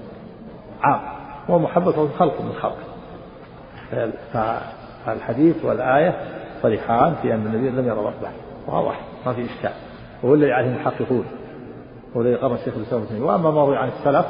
عام. 0.83 1.01
ومحبة 1.48 2.09
خلق 2.18 2.40
من 2.40 2.53
خلقه 2.53 2.88
فالحديث 5.07 5.64
والآية 5.64 6.20
صريحان 6.62 7.14
في 7.22 7.35
أن 7.35 7.46
النبي 7.46 7.70
لم 7.70 7.87
يرى 7.87 7.98
ربه. 7.98 8.31
واضح. 8.66 9.01
ما 9.27 9.33
في 9.33 9.44
إشكال. 9.44 9.72
وهو 10.22 10.35
الذي 10.35 10.53
عليه 10.53 10.68
المحققون. 10.68 11.24
هو 12.16 12.21
الذي 12.21 12.35
قام 12.35 12.53
الشيخ 12.53 12.75
الإسلام 12.77 13.03
ابن 13.03 13.23
وأما 13.23 13.51
ما 13.51 13.64
روي 13.64 13.77
عن 13.77 13.88
السلف 13.88 14.27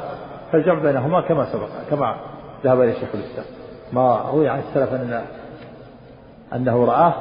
فالجمع 0.51 0.79
بينهما 0.79 1.21
كما 1.21 1.53
سبق 1.53 1.67
كما 1.89 2.15
ذهب 2.63 2.81
إليه 2.81 2.93
شيخ 2.93 3.09
الإسلام. 3.13 3.45
ما 3.93 4.21
روي 4.31 4.49
عن 4.49 4.59
السلف 4.59 4.93
أن 4.93 5.21
أنه 6.53 6.85
رآه 6.85 7.13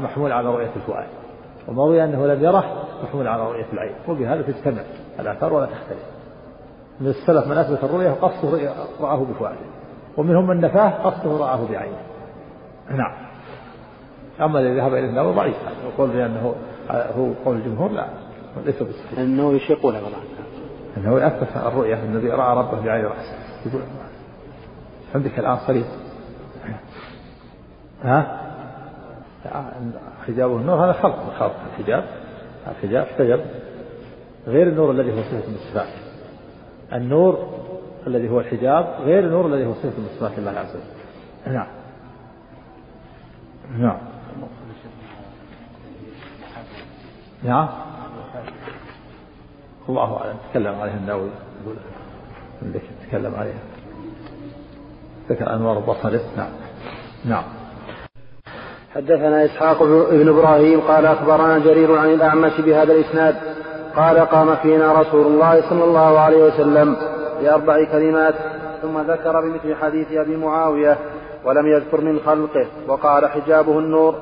محمول 0.00 0.32
على 0.32 0.48
رؤية 0.48 0.70
الفؤاد 0.76 1.06
وما 1.68 1.84
روي 1.84 2.04
أنه 2.04 2.26
لم 2.26 2.44
يره 2.44 2.64
محمول 3.04 3.28
على 3.28 3.42
رؤية 3.42 3.66
العين. 3.72 3.94
وبهذا 4.08 4.42
تجتمع 4.42 4.82
الآثار 5.20 5.52
ولا 5.52 5.66
تختلف. 5.66 6.02
من 7.00 7.06
السلف 7.06 7.46
من 7.46 7.58
أثبت 7.58 7.84
الرؤية 7.84 8.10
قصده 8.10 8.72
رآه 9.00 9.16
بفؤاده 9.16 9.56
ومنهم 10.16 10.46
من 10.46 10.60
نفاه 10.60 10.90
قصده 10.90 11.36
رآه 11.36 11.66
بعينه. 11.70 12.02
نعم. 12.90 13.12
أما 14.40 14.60
الذي 14.60 14.76
ذهب 14.76 14.94
إلى 14.94 15.06
النار 15.06 15.30
ضعيف 15.30 15.56
وقول 15.86 16.10
بأنه 16.10 16.54
هو 16.90 17.28
قول 17.44 17.56
الجمهور 17.56 17.90
لا. 17.90 18.06
ليس 18.66 18.82
بالصحيح 18.82 19.18
أنه 19.18 19.52
يشيقون 19.52 19.94
والله 19.94 20.18
أنه 20.96 21.26
أثبت 21.26 21.56
الرؤية 21.56 21.94
النبي 21.94 22.30
رأى 22.30 22.56
ربه 22.56 22.80
بعين 22.80 23.04
رأسه. 23.04 23.34
يقول 23.66 23.82
عندك 25.14 25.38
الآن 25.38 25.58
صريح 25.66 25.86
ها؟ 28.02 28.38
حجابه 30.26 30.56
النور 30.56 30.84
هذا 30.84 30.92
خلق 30.92 31.24
من 31.24 31.32
خلق 31.38 31.56
الحجاب. 31.72 32.04
الحجاب 32.68 33.06
احتجب. 33.06 33.40
غير 34.46 34.68
النور 34.68 34.90
الذي 34.90 35.12
هو 35.12 35.22
صفة 35.22 35.48
من 35.48 35.54
الصفات. 35.54 35.88
النور 36.92 37.60
الذي 38.06 38.30
هو 38.30 38.40
الحجاب 38.40 38.96
غير 39.00 39.26
النور 39.26 39.46
الذي 39.46 39.66
هو 39.66 39.74
صفة 39.74 40.00
من 40.00 40.08
صفات 40.16 40.38
الله 40.38 40.50
عز 40.50 40.76
وجل. 40.76 41.54
نعم. 41.54 41.66
نعم. 43.78 43.98
نعم. 47.42 47.68
الله 49.88 50.16
أعلم. 50.16 50.36
تكلم 50.50 50.80
عليه 50.80 50.94
النووي. 50.94 51.30
يقول 51.62 51.76
تكلم 53.08 53.34
عليها. 53.34 53.62
ذكر 55.30 55.54
أنوار 55.54 55.78
البصري 55.78 56.20
نعم. 56.36 56.50
نعم. 57.24 57.44
حدثنا 58.94 59.44
إسحاق 59.44 59.82
بن 60.10 60.28
إبراهيم 60.28 60.80
قال 60.80 61.06
أخبرنا 61.06 61.58
جرير 61.58 61.98
عن 61.98 62.08
الأعمش 62.08 62.60
بهذا 62.60 62.92
الإسناد. 62.92 63.36
قال 63.96 64.18
قام 64.18 64.56
فينا 64.56 64.92
رسول 64.92 65.26
الله 65.26 65.70
صلى 65.70 65.84
الله 65.84 66.18
عليه 66.18 66.44
وسلم 66.44 66.96
بأربع 67.40 67.84
كلمات 67.92 68.34
ثم 68.82 69.00
ذكر 69.00 69.40
بمثل 69.40 69.74
حديث 69.74 70.12
أبي 70.12 70.36
معاوية 70.36 70.98
ولم 71.44 71.66
يذكر 71.66 72.00
من 72.00 72.20
خلقه 72.26 72.66
وقال 72.88 73.26
حجابه 73.26 73.78
النور. 73.78 74.14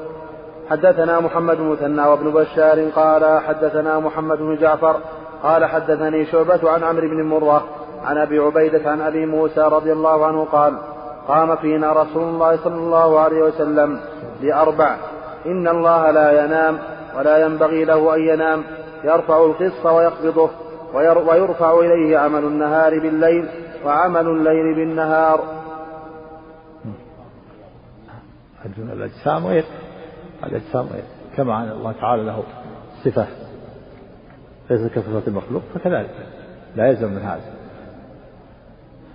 حدثنا 0.70 1.20
محمد 1.20 1.57
بن 1.57 1.64
مثنى 1.64 2.03
وابن 2.03 2.31
بشار 2.31 2.90
قال 2.90 3.40
حدثنا 3.40 3.99
محمد 3.99 4.38
بن 4.38 4.57
جعفر 4.57 4.96
قال 5.42 5.64
حدثني 5.64 6.26
شعبة 6.26 6.70
عن 6.70 6.83
عمرو 6.83 7.09
بن 7.09 7.22
مرة 7.22 7.64
عن 8.05 8.18
أبي 8.18 8.38
عبيدة 8.38 8.90
عن 8.90 9.00
أبي 9.00 9.26
موسى 9.26 9.61
رضي 9.61 9.92
الله 9.92 10.26
عنه 10.26 10.44
قال 10.44 10.79
قام 11.29 11.57
فينا 11.57 11.92
رسول 11.92 12.22
الله 12.22 12.57
صلى 12.57 12.74
الله 12.74 13.20
عليه 13.20 13.42
وسلم 13.42 14.00
لأربع 14.40 14.96
إن 15.46 15.68
الله 15.68 16.11
لا 16.11 16.44
ينام 16.44 16.79
ولا 17.16 17.44
ينبغي 17.44 17.85
له 17.85 18.14
أن 18.14 18.20
ينام. 18.20 18.64
يرفع 19.05 19.44
القسط 19.44 19.87
ويقبضه 19.87 20.50
ويرفع 20.94 21.79
إليه 21.79 22.18
عمل 22.18 22.44
النهار 22.44 22.98
بالليل 22.98 23.48
وعمل 23.85 24.26
الليل 24.26 24.74
بالنهار. 24.74 25.40
الأجسام 28.78 29.47
غير. 29.47 29.64
الأجسام 30.45 30.86
غير. 30.93 31.05
كما 31.36 31.62
أن 31.62 31.70
الله 31.70 31.93
تعالى 32.01 32.22
له 32.22 32.43
صفة. 33.05 33.26
ليس 34.71 34.93
كصفة 34.93 35.23
المخلوق 35.27 35.62
فكذلك. 35.75 36.14
لا 36.77 36.87
يلزم 36.87 37.12
من 37.12 37.23
هذا. 37.23 37.41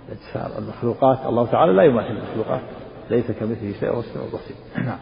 الأجسام 0.08 0.62
المخلوقات. 0.62 1.26
الله 1.26 1.46
تعالى 1.46 1.72
لا 1.72 1.82
يماثل 1.82 2.10
المخلوقات. 2.10 2.60
ليس 3.10 3.30
كمثله 3.30 3.72
شيء 3.80 3.90
وهو 3.90 4.00
السميع 4.00 4.24
البصير. 4.24 4.56
نعم. 4.76 4.98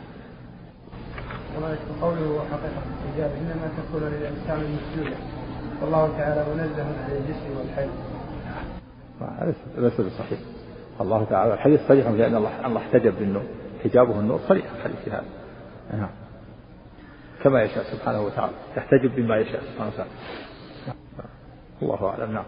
قوله 2.03 2.41
حقيقة 2.53 2.83
الحجاب 3.05 3.31
إنما 3.31 3.71
تكون 3.77 4.03
للأجسام 4.03 4.61
المسجودة 4.61 5.17
والله 5.83 6.19
تعالى 6.19 6.45
منزه 6.55 6.83
عن 6.83 7.11
الجسم 7.11 7.59
والحي. 7.59 7.89
ليس 9.79 10.01
بصحيح. 10.01 10.39
الله 11.01 11.25
تعالى 11.25 11.55
الحديث 11.55 11.81
صريح 11.89 12.11
بأن 12.11 12.37
الله 12.37 12.67
الله 12.67 12.81
احتجب 12.81 13.19
بالنور. 13.19 13.43
حجابه 13.85 14.21
النور 14.21 14.41
صريح 14.49 14.67
الحديث 14.77 15.09
هذا. 15.09 15.25
نعم. 15.93 16.24
كما 17.45 17.63
يشاء 17.63 17.85
سبحانه 17.85 18.23
وتعالى. 18.23 18.53
يحتجب 18.77 19.17
بما 19.17 19.37
يشاء 19.37 19.61
سبحانه 19.61 19.91
وتعالى. 19.95 20.11
الله 21.83 22.07
أعلم. 22.09 22.33
نعم. 22.33 22.45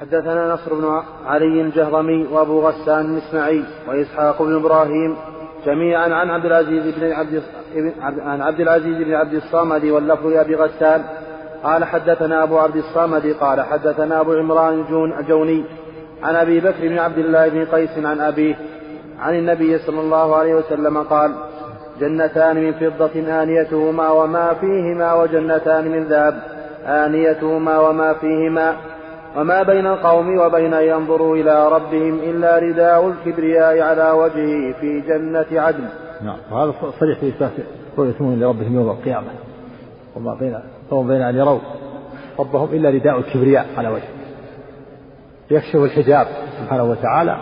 حدثنا 0.00 0.54
نصر 0.54 0.74
بن 0.74 1.02
علي 1.26 1.60
الجهضمي 1.60 2.26
وأبو 2.26 2.68
غسان 2.68 3.04
المسمعي 3.04 3.64
وإسحاق 3.88 4.42
بن 4.42 4.54
إبراهيم 4.54 5.16
جميعا 5.66 6.14
عن 6.14 6.30
عبد 6.30 6.44
العزيز 6.44 6.94
بن 6.94 7.12
عبد 7.12 7.42
عن 8.20 8.40
عبد 8.40 8.60
العزيز 8.60 8.96
بن 8.96 9.14
عبد 9.14 9.34
الصمد 9.34 9.84
واللفظ 9.84 10.26
لابي 10.26 10.54
غسان. 10.54 11.04
قال 11.62 11.84
حدثنا 11.84 12.42
أبو 12.42 12.58
عبد 12.58 12.76
الصمد 12.76 13.26
قال 13.40 13.60
حدثنا 13.60 14.20
أبو 14.20 14.32
عمران 14.32 14.80
الجوني 15.20 15.64
عن 16.22 16.34
أبي 16.36 16.60
بكر 16.60 16.88
بن 16.88 16.98
عبد 16.98 17.18
الله 17.18 17.48
بن 17.48 17.64
قيس 17.64 17.98
عن 17.98 18.20
أبيه 18.20 18.58
عن 19.18 19.34
النبي 19.34 19.78
صلى 19.78 20.00
الله 20.00 20.36
عليه 20.36 20.54
وسلم 20.54 21.02
قال 21.02 21.34
جنتان 22.00 22.56
من 22.56 22.72
فضة 22.72 23.42
آنيتهما 23.42 24.10
وما 24.10 24.54
فيهما 24.54 25.14
وجنتان 25.14 25.88
من 25.88 26.04
ذهب 26.04 26.34
آنيتهما 26.86 27.78
وما 27.78 28.12
فيهما 28.12 28.76
وما 29.36 29.62
بين 29.62 29.86
القوم 29.86 30.38
وبين 30.38 30.74
أن 30.74 30.84
ينظروا 30.84 31.36
إلى 31.36 31.68
ربهم 31.68 32.14
إلا 32.14 32.58
رداء 32.58 33.08
الكبرياء 33.08 33.80
على 33.80 34.10
وجهه 34.10 34.72
في 34.80 35.00
جنة 35.00 35.46
عدن. 35.52 35.88
نعم 36.22 36.36
وهذا 36.52 36.72
صريح 37.00 37.18
في 37.18 37.28
إثبات 37.28 37.52
رؤية 37.98 38.14
لربهم 38.20 38.74
يوم 38.74 38.90
القيامة. 38.90 39.26
وما 40.16 40.34
بين 40.40 40.58
وما 40.90 41.08
بين 41.08 41.22
أن 41.22 41.36
يروا 41.36 41.58
ربهم 42.38 42.68
إلا 42.72 42.90
رداء 42.90 43.18
الكبرياء 43.18 43.66
على 43.76 43.88
وجهه. 43.88 44.08
يكشف 45.50 45.76
الحجاب 45.76 46.26
سبحانه 46.60 46.84
وتعالى 46.84 47.36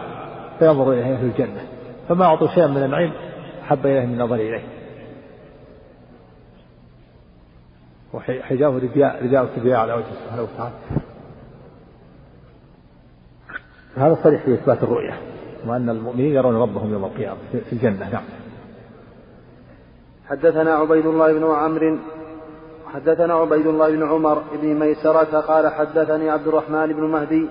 فينظر 0.59 0.92
إليه 0.92 1.16
في 1.16 1.22
الجنة. 1.22 1.61
فما 2.09 2.24
أعطوا 2.24 2.48
شيئا 2.48 2.66
من 2.66 2.82
النعيم 2.82 3.12
أحب 3.67 3.87
إليه 3.87 4.07
من 4.07 4.12
النظر 4.12 4.35
إليه. 4.35 4.64
وحجابه 8.14 8.77
رداء 8.77 9.25
رداء 9.25 9.43
الكبرياء 9.43 9.81
على 9.81 9.93
وجهه 9.93 10.14
سبحانه 10.25 10.43
وتعالى. 10.43 10.75
هذا 13.97 14.19
صريح 14.23 14.45
في 14.45 14.55
إثبات 14.55 14.83
الرؤية. 14.83 15.21
وأن 15.67 15.91
المؤمنين 15.91 16.35
يرون 16.35 16.57
ربهم 16.57 16.93
يوم 16.93 17.05
القيامة 17.05 17.39
في 17.53 17.73
الجنة. 17.73 18.11
نعم. 18.12 18.25
حدثنا 20.29 20.75
عبيد 20.75 21.07
الله 21.07 21.33
بن 21.33 21.45
عمرو. 21.45 21.99
حدثنا 22.95 23.35
عبيد 23.35 23.67
الله 23.67 23.91
بن 23.91 24.09
عمر 24.09 24.43
بن 24.62 24.75
ميسرة 24.75 25.41
قال 25.41 25.69
حدثني 25.69 26.31
عبد 26.31 26.49
الرحمن 26.49 26.93
بن 26.93 27.03
مهدي 27.03 27.49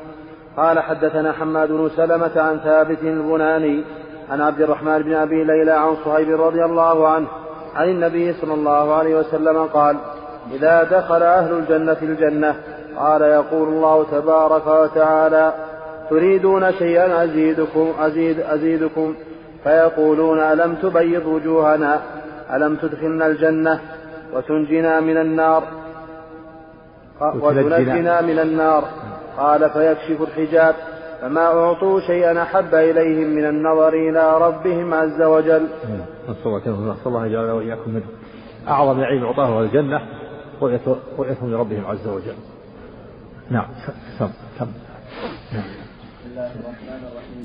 قال 0.57 0.79
حدثنا 0.79 1.31
حماد 1.31 1.71
بن 1.71 1.89
سلمة 1.89 2.41
عن 2.41 2.59
ثابت 2.59 2.99
البناني 3.03 3.83
عن 4.31 4.41
عبد 4.41 4.61
الرحمن 4.61 5.01
بن 5.01 5.13
أبي 5.13 5.43
ليلى 5.43 5.71
عن 5.71 5.95
صهيب 6.05 6.41
رضي 6.41 6.65
الله 6.65 7.07
عنه 7.07 7.27
عن 7.75 7.89
النبي 7.89 8.33
صلى 8.33 8.53
الله 8.53 8.93
عليه 8.93 9.15
وسلم 9.15 9.65
قال 9.65 9.97
إذا 10.51 10.83
دخل 10.83 11.23
أهل 11.23 11.53
الجنة 11.53 11.97
الجنة 12.01 12.55
قال 12.97 13.21
يقول 13.21 13.67
الله 13.67 14.05
تبارك 14.11 14.67
وتعالى 14.67 15.53
تريدون 16.09 16.71
شيئا 16.71 17.23
أزيدكم 17.23 17.93
أزيد 17.99 18.39
أزيدكم 18.39 19.15
فيقولون 19.63 20.39
ألم 20.39 20.75
تبيض 20.75 21.25
وجوهنا 21.25 22.01
ألم 22.53 22.75
تدخلنا 22.75 23.27
الجنة 23.27 23.79
وتنجنا 24.33 24.99
من 24.99 25.17
النار 25.17 25.63
وتنجنا 27.21 28.21
من 28.21 28.39
النار؟ 28.39 28.83
قال 29.37 29.69
فيكشف 29.69 30.21
الحجاب 30.21 30.75
فما 31.21 31.41
أعطوا 31.41 31.99
شيئا 31.99 32.41
أحب 32.43 32.75
إليهم 32.75 33.27
من 33.27 33.45
النظر 33.45 33.93
إلى 33.93 34.37
ربهم 34.37 34.93
عز 34.93 35.21
وجل. 35.21 35.67
نسأل 36.29 36.97
الله 37.05 37.25
يجعلنا 37.25 37.53
وإياكم 37.53 37.91
منه. 37.91 38.05
أعظم 38.67 38.99
نعيم 38.99 39.25
أعطاه 39.25 39.61
الجنة 39.61 40.01
رؤيتهم 40.61 41.51
لربهم 41.51 41.85
عز 41.85 42.07
وجل. 42.07 42.35
نعم 43.49 43.67
كم 44.19 44.29
كم 44.59 44.67
نعم. 45.53 45.63
بسم 45.63 46.29
الله 46.31 46.51
الرحمن 46.51 47.01
الرحيم. 47.11 47.41